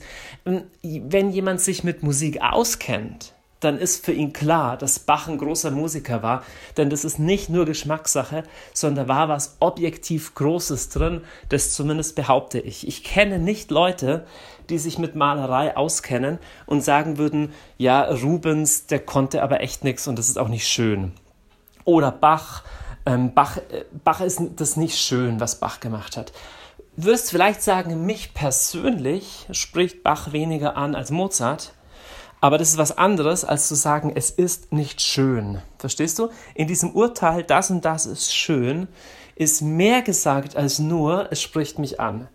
Wenn 0.81 1.29
jemand 1.29 1.61
sich 1.61 1.83
mit 1.83 2.01
Musik 2.01 2.41
auskennt, 2.41 3.34
dann 3.65 3.79
ist 3.79 4.05
für 4.05 4.13
ihn 4.13 4.31
klar, 4.31 4.77
dass 4.77 4.99
Bach 4.99 5.27
ein 5.27 5.37
großer 5.37 5.71
Musiker 5.71 6.23
war, 6.23 6.43
denn 6.77 6.89
das 6.89 7.03
ist 7.03 7.19
nicht 7.19 7.49
nur 7.49 7.65
Geschmackssache, 7.65 8.43
sondern 8.73 9.07
da 9.07 9.13
war 9.13 9.27
was 9.27 9.57
objektiv 9.59 10.35
Großes 10.35 10.89
drin, 10.89 11.21
das 11.49 11.73
zumindest 11.73 12.15
behaupte 12.15 12.59
ich. 12.59 12.87
Ich 12.87 13.03
kenne 13.03 13.39
nicht 13.39 13.71
Leute, 13.71 14.25
die 14.69 14.77
sich 14.77 14.97
mit 14.97 15.15
Malerei 15.15 15.75
auskennen 15.75 16.39
und 16.65 16.83
sagen 16.83 17.17
würden, 17.17 17.53
ja, 17.77 18.03
Rubens, 18.03 18.85
der 18.87 18.99
konnte 18.99 19.43
aber 19.43 19.61
echt 19.61 19.83
nichts 19.83 20.07
und 20.07 20.17
das 20.17 20.29
ist 20.29 20.37
auch 20.37 20.47
nicht 20.47 20.67
schön. 20.67 21.13
Oder 21.83 22.11
Bach, 22.11 22.63
ähm, 23.05 23.33
Bach, 23.33 23.57
äh, 23.57 23.85
Bach 24.03 24.21
ist 24.21 24.41
das 24.55 24.77
nicht 24.77 24.97
schön, 24.97 25.39
was 25.39 25.59
Bach 25.59 25.79
gemacht 25.79 26.17
hat. 26.17 26.31
Wirst 26.97 27.29
vielleicht 27.29 27.61
sagen, 27.61 28.05
mich 28.05 28.33
persönlich 28.33 29.47
spricht 29.51 30.01
Bach 30.01 30.31
weniger 30.31 30.77
an 30.77 30.95
als 30.95 31.11
Mozart, 31.11 31.73
aber 32.45 32.57
das 32.57 32.69
ist 32.69 32.77
was 32.77 32.97
anderes, 32.97 33.43
als 33.43 33.67
zu 33.67 33.75
sagen, 33.75 34.11
es 34.13 34.29
ist 34.29 34.71
nicht 34.71 35.01
schön. 35.01 35.61
Verstehst 35.79 36.19
du? 36.19 36.29
In 36.53 36.67
diesem 36.67 36.91
Urteil, 36.91 37.43
das 37.43 37.71
und 37.71 37.83
das 37.83 38.05
ist 38.05 38.33
schön, 38.33 38.87
ist 39.35 39.61
mehr 39.61 40.01
gesagt 40.01 40.55
als 40.55 40.79
nur, 40.79 41.31
es 41.31 41.41
spricht 41.41 41.79
mich 41.79 41.99
an 41.99 42.29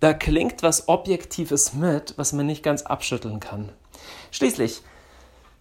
da 0.00 0.12
klingt 0.12 0.62
was 0.62 0.88
Objektives 0.88 1.72
mit, 1.72 2.14
was 2.16 2.32
man 2.32 2.46
nicht 2.46 2.62
ganz 2.62 2.82
abschütteln 2.82 3.40
kann. 3.40 3.70
Schließlich, 4.30 4.82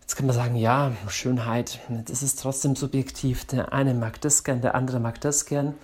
jetzt 0.01 0.15
kann 0.15 0.25
man 0.25 0.35
sagen, 0.35 0.55
ja, 0.55 0.91
Schönheit, 1.07 1.79
das 1.89 2.21
ist 2.21 2.41
trotzdem 2.41 2.75
subjektiv. 2.75 3.45
Der 3.45 3.73
eine 3.73 3.93
mag 3.93 4.19
das 4.21 4.43
gern, 4.43 4.61
der 4.61 4.75
andere 4.75 4.99
mag 4.99 5.21
das 5.21 5.45
gern. 5.45 5.75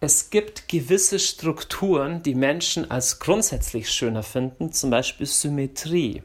Es 0.00 0.30
gibt 0.30 0.68
gewisse 0.68 1.18
Strukturen, 1.18 2.22
die 2.22 2.36
Menschen 2.36 2.90
als 2.90 3.18
grundsätzlich 3.18 3.90
schöner 3.90 4.22
finden, 4.22 4.72
zum 4.72 4.90
Beispiel 4.90 5.26
Symmetrie. 5.26 6.22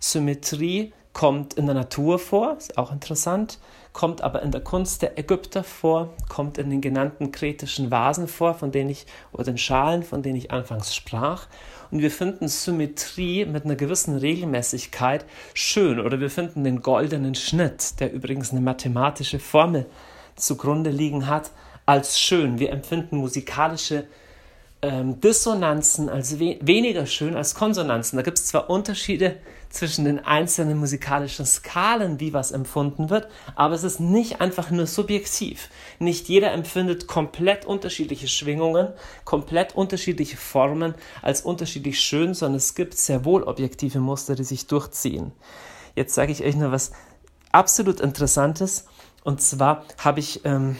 Symmetrie 0.00 0.92
kommt 1.12 1.54
in 1.54 1.66
der 1.66 1.74
Natur 1.74 2.18
vor, 2.18 2.56
ist 2.56 2.76
auch 2.76 2.90
interessant 2.90 3.58
kommt 3.92 4.22
aber 4.22 4.42
in 4.42 4.52
der 4.52 4.60
Kunst 4.60 5.02
der 5.02 5.18
Ägypter 5.18 5.64
vor, 5.64 6.14
kommt 6.28 6.58
in 6.58 6.70
den 6.70 6.80
genannten 6.80 7.32
kretischen 7.32 7.90
Vasen 7.90 8.28
vor, 8.28 8.54
von 8.54 8.70
denen 8.70 8.90
ich, 8.90 9.06
oder 9.32 9.44
den 9.44 9.58
Schalen, 9.58 10.02
von 10.02 10.22
denen 10.22 10.36
ich 10.36 10.50
anfangs 10.50 10.94
sprach. 10.94 11.46
Und 11.90 12.00
wir 12.00 12.10
finden 12.10 12.48
Symmetrie 12.48 13.44
mit 13.46 13.64
einer 13.64 13.74
gewissen 13.74 14.16
Regelmäßigkeit 14.16 15.24
schön. 15.54 15.98
Oder 15.98 16.20
wir 16.20 16.30
finden 16.30 16.62
den 16.62 16.82
goldenen 16.82 17.34
Schnitt, 17.34 17.98
der 17.98 18.12
übrigens 18.12 18.52
eine 18.52 18.60
mathematische 18.60 19.40
Formel 19.40 19.86
zugrunde 20.36 20.90
liegen 20.90 21.26
hat. 21.26 21.50
als 21.86 22.20
schön. 22.20 22.60
Wir 22.60 22.70
empfinden 22.70 23.16
musikalische 23.16 24.06
ähm, 24.82 25.20
Dissonanzen 25.20 26.08
als 26.08 26.38
we 26.38 26.58
weniger 26.60 27.06
schön 27.06 27.36
als 27.36 27.54
Konsonanzen. 27.54 28.16
Da 28.16 28.22
gibt 28.22 28.38
es 28.38 28.46
zwar 28.46 28.70
Unterschiede 28.70 29.36
zwischen 29.68 30.04
den 30.04 30.24
einzelnen 30.24 30.78
musikalischen 30.78 31.46
Skalen, 31.46 32.18
wie 32.18 32.32
was 32.32 32.50
empfunden 32.50 33.08
wird, 33.08 33.28
aber 33.54 33.74
es 33.74 33.84
ist 33.84 34.00
nicht 34.00 34.40
einfach 34.40 34.70
nur 34.70 34.86
subjektiv. 34.86 35.68
Nicht 35.98 36.28
jeder 36.28 36.52
empfindet 36.52 37.06
komplett 37.06 37.64
unterschiedliche 37.66 38.26
Schwingungen, 38.26 38.88
komplett 39.24 39.76
unterschiedliche 39.76 40.36
Formen 40.36 40.94
als 41.22 41.42
unterschiedlich 41.42 42.00
schön, 42.00 42.34
sondern 42.34 42.56
es 42.56 42.74
gibt 42.74 42.94
sehr 42.94 43.24
wohl 43.24 43.44
objektive 43.44 44.00
Muster, 44.00 44.34
die 44.34 44.44
sich 44.44 44.66
durchziehen. 44.66 45.32
Jetzt 45.94 46.14
sage 46.14 46.32
ich 46.32 46.42
euch 46.42 46.56
nur 46.56 46.72
was 46.72 46.92
absolut 47.52 48.00
Interessantes. 48.00 48.86
Und 49.22 49.40
zwar 49.42 49.84
habe 49.98 50.20
ich 50.20 50.44
ähm, 50.44 50.76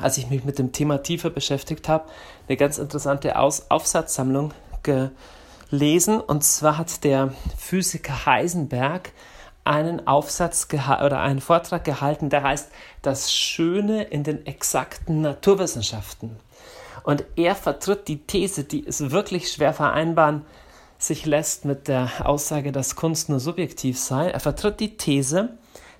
als 0.00 0.18
ich 0.18 0.30
mich 0.30 0.44
mit 0.44 0.58
dem 0.58 0.72
Thema 0.72 1.02
tiefer 1.02 1.30
beschäftigt 1.30 1.88
habe, 1.88 2.08
eine 2.48 2.56
ganz 2.56 2.78
interessante 2.78 3.38
Aus 3.38 3.70
Aufsatzsammlung 3.70 4.52
gelesen. 4.82 6.20
Und 6.20 6.44
zwar 6.44 6.78
hat 6.78 7.04
der 7.04 7.32
Physiker 7.56 8.26
Heisenberg 8.26 9.12
einen 9.64 10.06
Aufsatz 10.06 10.66
oder 10.72 11.20
einen 11.20 11.40
Vortrag 11.40 11.84
gehalten, 11.84 12.30
der 12.30 12.42
heißt 12.42 12.70
Das 13.02 13.32
Schöne 13.32 14.02
in 14.04 14.24
den 14.24 14.44
exakten 14.46 15.20
Naturwissenschaften. 15.20 16.36
Und 17.04 17.24
er 17.36 17.54
vertritt 17.54 18.08
die 18.08 18.18
These, 18.18 18.64
die 18.64 18.86
es 18.86 19.10
wirklich 19.10 19.50
schwer 19.50 19.72
vereinbaren 19.72 20.44
sich 20.98 21.26
lässt 21.26 21.64
mit 21.64 21.88
der 21.88 22.10
Aussage, 22.24 22.70
dass 22.70 22.96
Kunst 22.96 23.28
nur 23.28 23.40
subjektiv 23.40 23.98
sei. 23.98 24.30
Er 24.30 24.40
vertritt 24.40 24.78
die 24.80 24.96
These, 24.96 25.50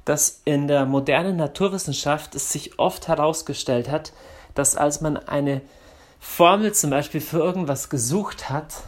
dass 0.04 0.42
in 0.44 0.68
der 0.68 0.84
modernen 0.84 1.36
Naturwissenschaft 1.36 2.34
es 2.34 2.52
sich 2.52 2.78
oft 2.78 3.08
herausgestellt 3.08 3.90
hat, 3.90 4.12
dass 4.54 4.76
als 4.76 5.00
man 5.00 5.16
eine 5.16 5.60
Formel 6.20 6.72
zum 6.72 6.90
Beispiel 6.90 7.20
für 7.20 7.38
irgendwas 7.38 7.88
gesucht 7.88 8.50
hat, 8.50 8.82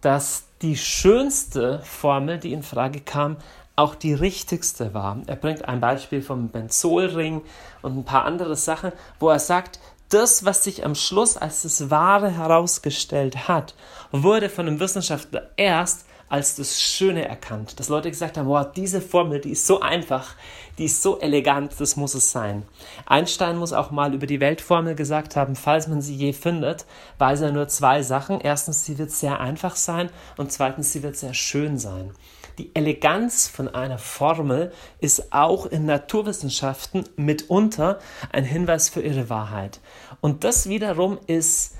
dass 0.00 0.44
die 0.62 0.76
schönste 0.76 1.80
Formel, 1.80 2.38
die 2.38 2.52
in 2.52 2.62
Frage 2.62 3.00
kam, 3.00 3.36
auch 3.76 3.94
die 3.94 4.14
richtigste 4.14 4.94
war. 4.94 5.20
Er 5.26 5.36
bringt 5.36 5.68
ein 5.68 5.80
Beispiel 5.80 6.22
vom 6.22 6.48
Benzolring 6.48 7.42
und 7.82 7.98
ein 7.98 8.04
paar 8.04 8.24
andere 8.24 8.56
Sachen, 8.56 8.92
wo 9.20 9.28
er 9.28 9.38
sagt, 9.38 9.78
das, 10.08 10.44
was 10.44 10.64
sich 10.64 10.84
am 10.84 10.94
Schluss 10.94 11.36
als 11.36 11.62
das 11.62 11.90
Wahre 11.90 12.30
herausgestellt 12.30 13.48
hat, 13.48 13.74
wurde 14.12 14.48
von 14.48 14.66
einem 14.66 14.80
Wissenschaftler 14.80 15.50
erst 15.56 16.05
als 16.28 16.56
das 16.56 16.80
Schöne 16.80 17.26
erkannt. 17.26 17.78
Dass 17.78 17.88
Leute 17.88 18.10
gesagt 18.10 18.36
haben, 18.36 18.48
wow, 18.48 18.66
diese 18.74 19.00
Formel, 19.00 19.40
die 19.40 19.50
ist 19.50 19.66
so 19.66 19.80
einfach, 19.80 20.34
die 20.78 20.86
ist 20.86 21.02
so 21.02 21.20
elegant, 21.20 21.74
das 21.78 21.96
muss 21.96 22.14
es 22.14 22.32
sein. 22.32 22.64
Einstein 23.06 23.56
muss 23.56 23.72
auch 23.72 23.90
mal 23.90 24.14
über 24.14 24.26
die 24.26 24.40
Weltformel 24.40 24.94
gesagt 24.94 25.36
haben, 25.36 25.56
falls 25.56 25.88
man 25.88 26.02
sie 26.02 26.14
je 26.14 26.32
findet, 26.32 26.86
weiß 27.18 27.42
er 27.42 27.52
nur 27.52 27.68
zwei 27.68 28.02
Sachen. 28.02 28.40
Erstens, 28.40 28.84
sie 28.84 28.98
wird 28.98 29.10
sehr 29.10 29.40
einfach 29.40 29.76
sein 29.76 30.10
und 30.36 30.52
zweitens, 30.52 30.92
sie 30.92 31.02
wird 31.02 31.16
sehr 31.16 31.34
schön 31.34 31.78
sein. 31.78 32.12
Die 32.58 32.74
Eleganz 32.74 33.48
von 33.48 33.68
einer 33.68 33.98
Formel 33.98 34.72
ist 34.98 35.32
auch 35.32 35.66
in 35.66 35.84
Naturwissenschaften 35.84 37.04
mitunter 37.16 37.98
ein 38.32 38.44
Hinweis 38.44 38.88
für 38.88 39.02
ihre 39.02 39.28
Wahrheit. 39.28 39.80
Und 40.22 40.42
das 40.42 40.68
wiederum 40.68 41.18
ist 41.26 41.75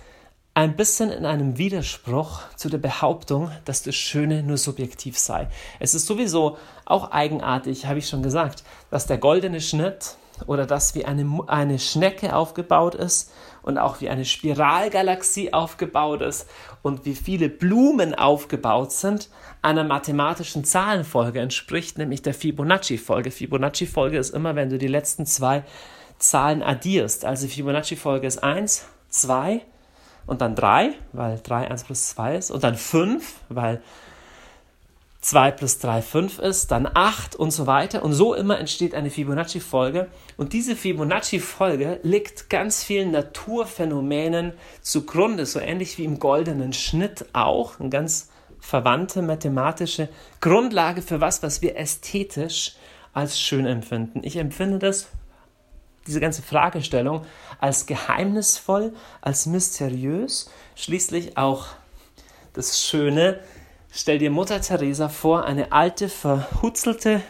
ein 0.56 0.74
bisschen 0.74 1.10
in 1.10 1.26
einem 1.26 1.58
Widerspruch 1.58 2.40
zu 2.56 2.70
der 2.70 2.78
Behauptung, 2.78 3.50
dass 3.66 3.82
das 3.82 3.94
Schöne 3.94 4.42
nur 4.42 4.56
subjektiv 4.56 5.18
sei. 5.18 5.48
Es 5.80 5.94
ist 5.94 6.06
sowieso 6.06 6.56
auch 6.86 7.10
eigenartig, 7.10 7.84
habe 7.84 7.98
ich 7.98 8.08
schon 8.08 8.22
gesagt, 8.22 8.64
dass 8.90 9.06
der 9.06 9.18
goldene 9.18 9.60
Schnitt 9.60 10.16
oder 10.46 10.64
das 10.64 10.94
wie 10.94 11.04
eine, 11.04 11.40
eine 11.46 11.78
Schnecke 11.78 12.34
aufgebaut 12.34 12.94
ist 12.94 13.32
und 13.60 13.76
auch 13.76 14.00
wie 14.00 14.08
eine 14.08 14.24
Spiralgalaxie 14.24 15.52
aufgebaut 15.52 16.22
ist 16.22 16.48
und 16.80 17.04
wie 17.04 17.16
viele 17.16 17.50
Blumen 17.50 18.14
aufgebaut 18.14 18.92
sind, 18.92 19.28
einer 19.60 19.84
mathematischen 19.84 20.64
Zahlenfolge 20.64 21.38
entspricht, 21.38 21.98
nämlich 21.98 22.22
der 22.22 22.32
Fibonacci-Folge. 22.32 23.30
Fibonacci-Folge 23.30 24.16
ist 24.16 24.30
immer, 24.30 24.56
wenn 24.56 24.70
du 24.70 24.78
die 24.78 24.88
letzten 24.88 25.26
zwei 25.26 25.64
Zahlen 26.18 26.62
addierst. 26.62 27.26
Also 27.26 27.46
Fibonacci-Folge 27.46 28.26
ist 28.26 28.42
1, 28.42 28.86
2, 29.10 29.60
und 30.26 30.40
dann 30.40 30.54
3, 30.54 30.92
weil 31.12 31.40
3 31.42 31.70
1 31.70 31.84
plus 31.84 32.08
2 32.08 32.36
ist, 32.36 32.50
und 32.50 32.64
dann 32.64 32.76
5, 32.76 33.34
weil 33.48 33.82
2 35.26 35.50
plus 35.50 35.78
3 35.80 36.02
5 36.02 36.38
ist, 36.38 36.70
dann 36.70 36.88
8 36.92 37.34
und 37.34 37.50
so 37.50 37.66
weiter. 37.66 38.04
Und 38.04 38.12
so 38.12 38.32
immer 38.32 38.60
entsteht 38.60 38.94
eine 38.94 39.10
Fibonacci-Folge. 39.10 40.06
Und 40.36 40.52
diese 40.52 40.76
Fibonacci-Folge 40.76 41.98
liegt 42.04 42.48
ganz 42.48 42.84
vielen 42.84 43.10
Naturphänomenen 43.10 44.52
zugrunde, 44.82 45.44
so 45.44 45.58
ähnlich 45.58 45.98
wie 45.98 46.04
im 46.04 46.20
goldenen 46.20 46.72
Schnitt 46.72 47.26
auch. 47.32 47.80
Eine 47.80 47.88
ganz 47.88 48.30
verwandte 48.60 49.20
mathematische 49.20 50.08
Grundlage 50.40 51.02
für 51.02 51.20
was, 51.20 51.42
was 51.42 51.60
wir 51.60 51.76
ästhetisch 51.76 52.76
als 53.12 53.40
schön 53.40 53.66
empfinden. 53.66 54.20
Ich 54.22 54.36
empfinde 54.36 54.78
das 54.78 55.08
diese 56.06 56.20
ganze 56.20 56.42
Fragestellung 56.42 57.24
als 57.58 57.86
geheimnisvoll, 57.86 58.92
als 59.20 59.46
mysteriös, 59.46 60.50
schließlich 60.74 61.36
auch 61.36 61.66
das 62.52 62.80
Schöne. 62.80 63.40
Stell 63.90 64.18
dir 64.18 64.30
Mutter 64.30 64.60
Teresa 64.60 65.08
vor, 65.08 65.44
eine 65.44 65.72
alte, 65.72 66.08
verhutzelte, 66.08 67.22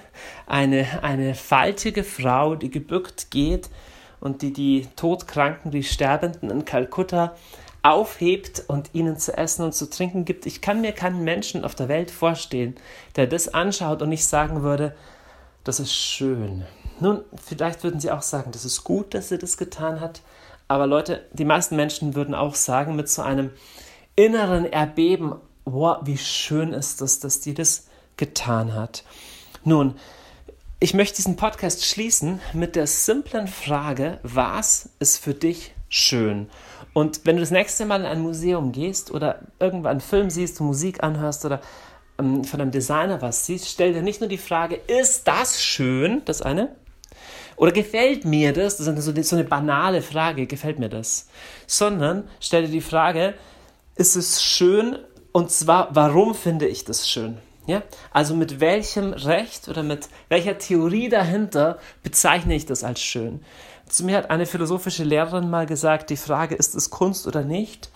eine, 0.47 1.03
eine 1.03 1.35
faltige 1.35 2.03
Frau, 2.03 2.57
die 2.57 2.71
gebückt 2.71 3.31
geht 3.31 3.71
und 4.21 4.43
die 4.43 4.53
die 4.53 4.89
Todkranken, 4.97 5.71
die 5.71 5.85
Sterbenden 5.85 6.51
in 6.51 6.65
Kalkutta 6.65 7.37
aufhebt 7.83 8.65
und 8.67 8.91
ihnen 8.95 9.17
zu 9.17 9.37
essen 9.37 9.65
und 9.65 9.73
zu 9.73 9.89
trinken 9.89 10.25
gibt. 10.25 10.45
Ich 10.47 10.61
kann 10.61 10.81
mir 10.81 10.93
keinen 10.93 11.23
Menschen 11.23 11.65
auf 11.65 11.77
der 11.77 11.89
Welt 11.89 12.11
vorstellen, 12.11 12.75
der 13.15 13.29
das 13.29 13.47
anschaut 13.49 14.03
und 14.03 14.09
nicht 14.09 14.27
sagen 14.27 14.63
würde, 14.63 14.97
das 15.63 15.79
ist 15.79 15.95
schön. 15.95 16.65
Nun, 17.01 17.23
vielleicht 17.43 17.85
würden 17.85 18.01
sie 18.01 18.11
auch 18.11 18.23
sagen, 18.23 18.53
das 18.53 18.65
ist 18.65 18.85
gut, 18.85 19.15
dass 19.15 19.29
sie 19.29 19.39
das 19.39 19.57
getan 19.57 20.01
hat. 20.01 20.23
Aber 20.69 20.87
Leute, 20.87 21.25
die 21.33 21.45
meisten 21.45 21.77
Menschen 21.77 22.15
würden 22.15 22.35
auch 22.35 22.55
sagen, 22.55 22.97
mit 22.97 23.09
so 23.09 23.23
einem 23.23 23.51
inneren 24.17 24.65
Erbeben, 24.65 25.37
wow, 25.65 25.99
wie 26.03 26.19
schön 26.19 26.73
ist 26.73 27.01
das, 27.01 27.21
dass 27.21 27.41
die 27.41 27.55
das 27.55 27.87
getan 28.17 28.75
hat. 28.75 29.05
Nun, 29.65 29.97
ich 30.81 30.95
möchte 30.95 31.17
diesen 31.17 31.37
Podcast 31.37 31.85
schließen 31.85 32.41
mit 32.53 32.77
der 32.77 32.87
simplen 32.87 33.47
Frage, 33.47 34.19
was 34.23 34.89
ist 34.99 35.19
für 35.19 35.35
dich 35.35 35.75
schön? 35.89 36.49
Und 36.93 37.21
wenn 37.25 37.37
du 37.37 37.41
das 37.41 37.51
nächste 37.51 37.85
Mal 37.85 38.01
in 38.01 38.07
ein 38.07 38.21
Museum 38.21 38.73
gehst 38.73 39.11
oder 39.11 39.41
irgendwann 39.59 39.93
einen 39.93 40.01
Film 40.01 40.31
siehst, 40.31 40.61
Musik 40.61 41.03
anhörst 41.03 41.45
oder 41.45 41.61
ähm, 42.19 42.45
von 42.45 42.61
einem 42.61 42.71
Designer 42.71 43.21
was 43.21 43.45
siehst, 43.47 43.69
stell 43.69 43.93
dir 43.93 44.03
nicht 44.03 44.21
nur 44.21 44.29
die 44.29 44.39
Frage, 44.39 44.77
ist 44.77 45.29
das 45.29 45.63
schön, 45.63 46.23
das 46.25 46.43
eine, 46.43 46.75
oder 47.57 47.73
gefällt 47.73 48.25
mir 48.25 48.53
das? 48.53 48.77
Das 48.77 48.87
ist 48.87 49.29
so 49.29 49.37
eine 49.37 49.45
banale 49.45 50.03
Frage, 50.03 50.47
gefällt 50.47 50.79
mir 50.79 50.89
das? 50.89 51.29
Sondern 51.67 52.29
stell 52.41 52.63
dir 52.67 52.73
die 52.73 52.81
Frage, 52.81 53.35
ist 53.95 54.17
es 54.17 54.43
schön? 54.43 54.99
Und 55.33 55.51
zwar, 55.51 55.89
warum 55.95 56.35
finde 56.35 56.67
ich 56.67 56.85
das 56.85 57.09
schön? 57.09 57.39
Ja? 57.67 57.83
Also 58.13 58.35
mit 58.35 58.61
welchem 58.61 59.13
Recht 59.13 59.69
oder 59.69 59.83
mit 59.83 60.09
welcher 60.29 60.59
Theorie 60.59 61.09
dahinter 61.09 61.79
bezeichne 62.03 62.55
ich 62.55 62.67
das 62.67 62.85
als 62.85 63.01
schön? 63.01 63.43
Zu 63.89 64.05
mir 64.05 64.19
hat 64.19 64.31
eine 64.31 64.47
philosophische 64.47 65.05
Lehrerin 65.05 65.49
mal 65.49 65.67
gesagt, 65.67 66.11
die 66.11 66.17
Frage, 66.17 66.55
ist 66.55 66.75
es 66.75 66.91
Kunst 66.91 67.27
oder 67.27 67.43
nicht, 67.43 67.91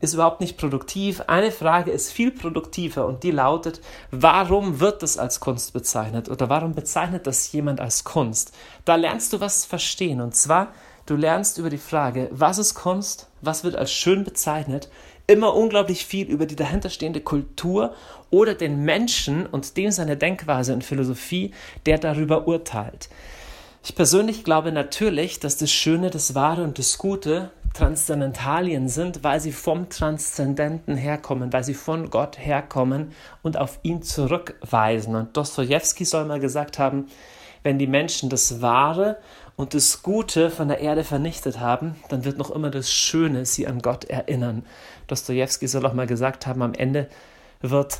ist 0.00 0.14
überhaupt 0.14 0.40
nicht 0.40 0.58
produktiv. 0.58 1.22
Eine 1.26 1.50
Frage 1.50 1.90
ist 1.90 2.12
viel 2.12 2.30
produktiver 2.30 3.06
und 3.06 3.22
die 3.22 3.30
lautet, 3.30 3.80
warum 4.10 4.80
wird 4.80 5.02
das 5.02 5.18
als 5.18 5.40
Kunst 5.40 5.72
bezeichnet 5.72 6.28
oder 6.28 6.48
warum 6.48 6.74
bezeichnet 6.74 7.26
das 7.26 7.50
jemand 7.52 7.80
als 7.80 8.04
Kunst? 8.04 8.52
Da 8.84 8.96
lernst 8.96 9.32
du 9.32 9.40
was 9.40 9.64
verstehen 9.64 10.20
und 10.20 10.34
zwar, 10.34 10.68
du 11.06 11.16
lernst 11.16 11.58
über 11.58 11.70
die 11.70 11.78
Frage, 11.78 12.28
was 12.30 12.58
ist 12.58 12.74
Kunst, 12.74 13.28
was 13.40 13.64
wird 13.64 13.76
als 13.76 13.92
schön 13.92 14.24
bezeichnet, 14.24 14.90
immer 15.26 15.54
unglaublich 15.54 16.06
viel 16.06 16.28
über 16.28 16.46
die 16.46 16.56
dahinterstehende 16.56 17.20
Kultur 17.20 17.94
oder 18.30 18.54
den 18.54 18.84
Menschen 18.84 19.46
und 19.46 19.76
dem 19.76 19.90
seine 19.90 20.16
Denkweise 20.16 20.72
und 20.72 20.84
Philosophie, 20.84 21.52
der 21.84 21.98
darüber 21.98 22.46
urteilt. 22.46 23.08
Ich 23.82 23.94
persönlich 23.94 24.44
glaube 24.44 24.72
natürlich, 24.72 25.38
dass 25.38 25.56
das 25.56 25.70
Schöne, 25.70 26.10
das 26.10 26.34
Wahre 26.34 26.64
und 26.64 26.78
das 26.78 26.98
Gute 26.98 27.50
Transzendentalien 27.76 28.88
sind, 28.88 29.22
weil 29.22 29.38
sie 29.38 29.52
vom 29.52 29.90
Transzendenten 29.90 30.96
herkommen, 30.96 31.52
weil 31.52 31.62
sie 31.62 31.74
von 31.74 32.08
Gott 32.08 32.38
herkommen 32.38 33.12
und 33.42 33.58
auf 33.58 33.78
ihn 33.82 34.02
zurückweisen. 34.02 35.14
Und 35.14 35.36
Dostoevsky 35.36 36.06
soll 36.06 36.24
mal 36.24 36.40
gesagt 36.40 36.78
haben, 36.78 37.08
wenn 37.62 37.78
die 37.78 37.86
Menschen 37.86 38.30
das 38.30 38.62
Wahre 38.62 39.18
und 39.56 39.74
das 39.74 40.02
Gute 40.02 40.50
von 40.50 40.68
der 40.68 40.80
Erde 40.80 41.04
vernichtet 41.04 41.60
haben, 41.60 41.96
dann 42.08 42.24
wird 42.24 42.38
noch 42.38 42.50
immer 42.50 42.70
das 42.70 42.90
Schöne 42.90 43.44
sie 43.44 43.66
an 43.66 43.82
Gott 43.82 44.04
erinnern. 44.04 44.64
Dostoevsky 45.06 45.68
soll 45.68 45.84
auch 45.84 45.92
mal 45.92 46.06
gesagt 46.06 46.46
haben, 46.46 46.62
am 46.62 46.72
Ende 46.72 47.08
wird 47.60 47.98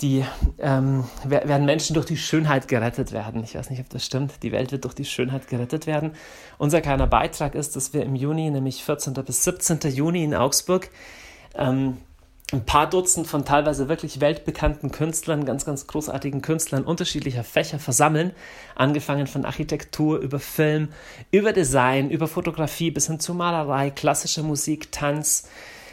die 0.00 0.24
ähm, 0.58 1.04
werden 1.24 1.66
Menschen 1.66 1.94
durch 1.94 2.06
die 2.06 2.16
Schönheit 2.16 2.68
gerettet 2.68 3.12
werden. 3.12 3.44
Ich 3.44 3.54
weiß 3.54 3.70
nicht, 3.70 3.80
ob 3.80 3.90
das 3.90 4.04
stimmt. 4.04 4.42
Die 4.42 4.52
Welt 4.52 4.72
wird 4.72 4.84
durch 4.84 4.94
die 4.94 5.04
Schönheit 5.04 5.48
gerettet 5.48 5.86
werden. 5.86 6.12
Unser 6.58 6.80
kleiner 6.80 7.06
Beitrag 7.06 7.54
ist, 7.54 7.76
dass 7.76 7.92
wir 7.92 8.02
im 8.02 8.14
Juni, 8.14 8.50
nämlich 8.50 8.82
14. 8.82 9.12
bis 9.14 9.44
17. 9.44 9.78
Juni 9.92 10.24
in 10.24 10.34
Augsburg, 10.34 10.90
ähm, 11.54 11.98
ein 12.52 12.64
paar 12.64 12.88
Dutzend 12.88 13.26
von 13.26 13.44
teilweise 13.44 13.88
wirklich 13.88 14.20
weltbekannten 14.20 14.90
Künstlern, 14.90 15.44
ganz, 15.44 15.64
ganz 15.64 15.86
großartigen 15.86 16.42
Künstlern 16.42 16.84
unterschiedlicher 16.84 17.44
Fächer 17.44 17.78
versammeln, 17.78 18.32
angefangen 18.74 19.26
von 19.26 19.44
Architektur 19.44 20.18
über 20.18 20.40
Film, 20.40 20.88
über 21.30 21.52
Design, 21.52 22.10
über 22.10 22.26
Fotografie 22.26 22.90
bis 22.90 23.06
hin 23.06 23.20
zu 23.20 23.34
Malerei, 23.34 23.90
klassische 23.90 24.42
Musik, 24.42 24.90
Tanz, 24.90 25.48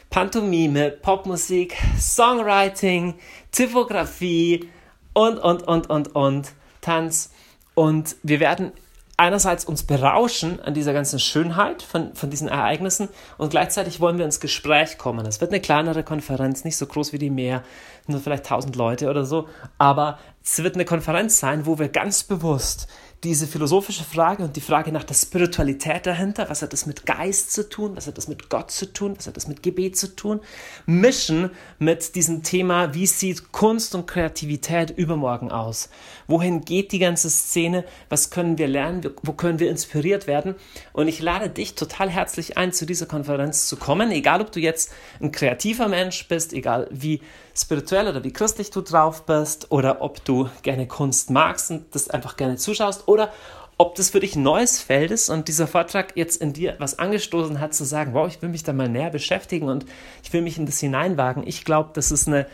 Pantomime, 0.09 0.91
Popmusik, 0.91 1.75
Songwriting, 1.99 3.15
Typografie 3.51 4.69
und, 5.13 5.37
und, 5.37 5.67
und, 5.67 5.89
und, 5.89 6.15
und, 6.15 6.51
Tanz. 6.81 7.31
Und 7.75 8.15
wir 8.23 8.39
werden 8.39 8.71
einerseits 9.17 9.65
uns 9.65 9.83
berauschen 9.83 10.59
an 10.61 10.75
dieser 10.75 10.93
ganzen 10.93 11.19
Schönheit 11.19 11.81
von, 11.81 12.13
von 12.13 12.29
diesen 12.29 12.47
Ereignissen 12.47 13.09
und 13.39 13.49
gleichzeitig 13.49 13.99
wollen 13.99 14.19
wir 14.19 14.25
ins 14.25 14.39
Gespräch 14.39 14.99
kommen. 14.99 15.25
Es 15.25 15.41
wird 15.41 15.51
eine 15.51 15.59
kleinere 15.59 16.03
Konferenz, 16.03 16.63
nicht 16.63 16.77
so 16.77 16.85
groß 16.85 17.13
wie 17.13 17.17
die 17.17 17.31
Meer, 17.31 17.63
nur 18.05 18.19
vielleicht 18.19 18.45
1000 18.45 18.75
Leute 18.75 19.09
oder 19.09 19.25
so, 19.25 19.49
aber 19.79 20.19
es 20.43 20.61
wird 20.63 20.75
eine 20.75 20.85
Konferenz 20.85 21.39
sein, 21.39 21.65
wo 21.65 21.79
wir 21.79 21.89
ganz 21.89 22.23
bewusst 22.23 22.87
diese 23.23 23.47
philosophische 23.47 24.03
Frage 24.03 24.43
und 24.43 24.55
die 24.55 24.61
Frage 24.61 24.91
nach 24.91 25.03
der 25.03 25.15
Spiritualität 25.15 26.05
dahinter, 26.05 26.49
was 26.49 26.61
hat 26.61 26.71
das 26.71 26.85
mit 26.85 27.05
Geist 27.05 27.51
zu 27.51 27.67
tun, 27.67 27.95
was 27.95 28.05
hat 28.05 28.17
das 28.17 28.27
mit 28.27 28.49
Gott 28.49 28.69
zu 28.69 28.91
tun, 28.93 29.15
was 29.17 29.25
hat 29.25 29.35
das 29.35 29.47
mit 29.47 29.63
Gebet 29.63 29.97
zu 29.97 30.15
tun, 30.15 30.39
mischen 30.85 31.49
mit 31.79 32.15
diesem 32.15 32.43
Thema, 32.43 32.93
wie 32.93 33.07
sieht 33.07 33.51
Kunst 33.51 33.95
und 33.95 34.05
Kreativität 34.05 34.91
übermorgen 34.91 35.51
aus? 35.51 35.89
Wohin 36.27 36.61
geht 36.61 36.91
die 36.91 36.99
ganze 36.99 37.29
Szene? 37.29 37.85
Was 38.09 38.29
können 38.29 38.57
wir 38.57 38.67
lernen? 38.67 39.09
Wo 39.23 39.33
können 39.33 39.59
wir 39.59 39.69
inspiriert 39.69 40.27
werden? 40.27 40.55
Und 40.93 41.07
ich 41.07 41.21
lade 41.21 41.49
dich 41.49 41.75
total 41.75 42.09
herzlich 42.09 42.57
ein, 42.57 42.73
zu 42.73 42.85
dieser 42.85 43.05
Konferenz 43.05 43.67
zu 43.67 43.77
kommen, 43.77 44.11
egal 44.11 44.41
ob 44.41 44.51
du 44.51 44.59
jetzt 44.59 44.91
ein 45.21 45.31
kreativer 45.31 45.87
Mensch 45.87 46.27
bist, 46.27 46.53
egal 46.53 46.87
wie 46.91 47.21
spirituell 47.55 48.07
oder 48.07 48.23
wie 48.23 48.33
christlich 48.33 48.71
du 48.71 48.81
drauf 48.81 49.25
bist 49.25 49.71
oder 49.71 50.01
ob 50.01 50.23
du 50.25 50.49
gerne 50.63 50.87
Kunst 50.87 51.29
magst 51.29 51.71
und 51.71 51.95
das 51.95 52.09
einfach 52.09 52.37
gerne 52.37 52.57
zuschaust 52.57 53.07
oder 53.07 53.31
ob 53.77 53.95
das 53.95 54.09
für 54.09 54.19
dich 54.19 54.35
ein 54.35 54.43
neues 54.43 54.81
Feld 54.81 55.11
ist 55.11 55.29
und 55.29 55.47
dieser 55.47 55.67
Vortrag 55.67 56.13
jetzt 56.15 56.41
in 56.41 56.51
dir 56.51 56.75
was 56.79 56.97
angestoßen 56.97 57.59
hat, 57.59 57.75
zu 57.75 57.85
sagen, 57.85 58.13
wow, 58.13 58.27
ich 58.27 58.41
will 58.41 58.49
mich 58.49 58.63
da 58.63 58.73
mal 58.73 58.89
näher 58.89 59.11
beschäftigen 59.11 59.69
und 59.69 59.85
ich 60.23 60.33
will 60.33 60.41
mich 60.41 60.57
in 60.57 60.65
das 60.65 60.79
hineinwagen. 60.79 61.45
Ich 61.45 61.63
glaube, 61.63 61.91
dass 61.93 62.09
es 62.09 62.27
eine 62.27 62.47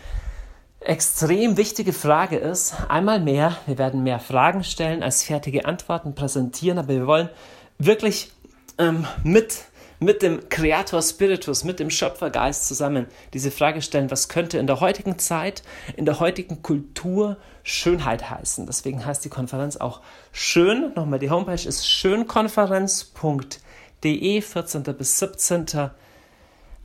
extrem 0.86 1.58
wichtige 1.58 1.94
Frage 1.94 2.38
ist. 2.38 2.76
Einmal 2.90 3.20
mehr, 3.20 3.58
wir 3.66 3.78
werden 3.78 4.04
mehr 4.04 4.20
Fragen 4.20 4.64
stellen 4.64 5.04
als 5.04 5.24
fertige 5.24 5.66
Antworten 5.66 6.16
präsentieren, 6.16 6.78
aber 6.78 6.90
wir 6.90 7.08
wollen 7.08 7.30
wirklich 7.78 8.32
ähm, 8.78 9.06
mit 9.24 9.66
mit 10.04 10.22
dem 10.22 10.50
Creator 10.50 11.02
Spiritus, 11.02 11.64
mit 11.64 11.80
dem 11.80 11.90
Schöpfergeist 11.90 12.68
zusammen 12.68 13.08
diese 13.34 13.50
Frage 13.52 13.82
stellen, 13.82 14.12
was 14.12 14.28
könnte 14.28 14.58
in 14.58 14.68
der 14.68 14.82
heutigen 14.82 15.18
Zeit, 15.18 15.64
in 15.96 16.04
der 16.06 16.20
heutigen 16.20 16.62
Kultur 16.62 17.38
Schönheit 17.64 18.30
heißen. 18.30 18.66
Deswegen 18.66 19.06
heißt 19.06 19.24
die 19.24 19.30
Konferenz 19.30 19.78
auch 19.78 20.02
schön. 20.34 20.92
Nochmal, 20.96 21.20
die 21.20 21.30
Homepage 21.30 21.66
ist 21.66 21.88
schönkonferenz.de, 21.88 24.42
14. 24.42 24.84
bis 24.84 25.20
17. 25.20 25.92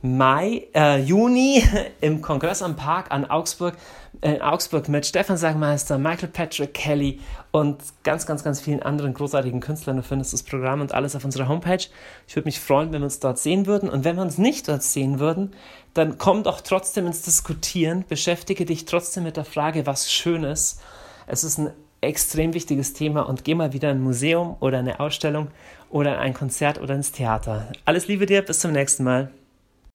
Mai, 0.01 0.67
äh, 0.73 1.01
Juni 1.01 1.61
im 2.01 2.21
Kongress 2.21 2.61
am 2.61 2.77
Park 2.77 3.11
an 3.11 3.29
Augsburg, 3.29 3.75
in 4.21 4.35
äh, 4.35 4.41
Augsburg 4.41 4.87
mit 4.87 5.05
Stefan 5.05 5.35
Sagmeister, 5.35 5.97
Michael 5.97 6.29
Patrick 6.29 6.73
Kelly 6.73 7.19
und 7.51 7.81
ganz, 8.03 8.25
ganz, 8.25 8.43
ganz 8.43 8.61
vielen 8.61 8.81
anderen 8.81 9.13
großartigen 9.13 9.59
Künstlern. 9.59 9.97
Du 9.97 10.03
findest 10.03 10.31
das 10.31 10.43
Programm 10.43 10.79
und 10.79 10.93
alles 10.93 11.17
auf 11.17 11.25
unserer 11.25 11.49
Homepage. 11.49 11.85
Ich 12.27 12.35
würde 12.35 12.47
mich 12.47 12.61
freuen, 12.61 12.93
wenn 12.93 13.01
wir 13.01 13.05
uns 13.05 13.19
dort 13.19 13.39
sehen 13.39 13.65
würden. 13.65 13.89
Und 13.89 14.05
wenn 14.05 14.15
wir 14.15 14.21
uns 14.21 14.37
nicht 14.37 14.69
dort 14.69 14.83
sehen 14.83 15.19
würden, 15.19 15.51
dann 15.93 16.17
komm 16.17 16.43
doch 16.43 16.61
trotzdem 16.61 17.05
ins 17.05 17.23
Diskutieren. 17.23 18.05
Beschäftige 18.07 18.63
dich 18.65 18.85
trotzdem 18.85 19.23
mit 19.23 19.35
der 19.35 19.45
Frage, 19.45 19.85
was 19.85 20.09
schön 20.09 20.45
ist. 20.45 20.79
Es 21.27 21.43
ist 21.43 21.57
ein 21.57 21.71
extrem 21.99 22.53
wichtiges 22.53 22.93
Thema 22.93 23.27
und 23.27 23.43
geh 23.43 23.53
mal 23.53 23.73
wieder 23.73 23.91
in 23.91 23.97
ein 23.97 24.03
Museum 24.03 24.55
oder 24.61 24.79
eine 24.79 25.01
Ausstellung 25.01 25.49
oder 25.89 26.13
in 26.13 26.19
ein 26.19 26.33
Konzert 26.33 26.79
oder 26.79 26.95
ins 26.95 27.11
Theater. 27.11 27.71
Alles 27.83 28.07
Liebe 28.07 28.25
dir, 28.25 28.41
bis 28.41 28.59
zum 28.59 28.71
nächsten 28.71 29.03
Mal. 29.03 29.29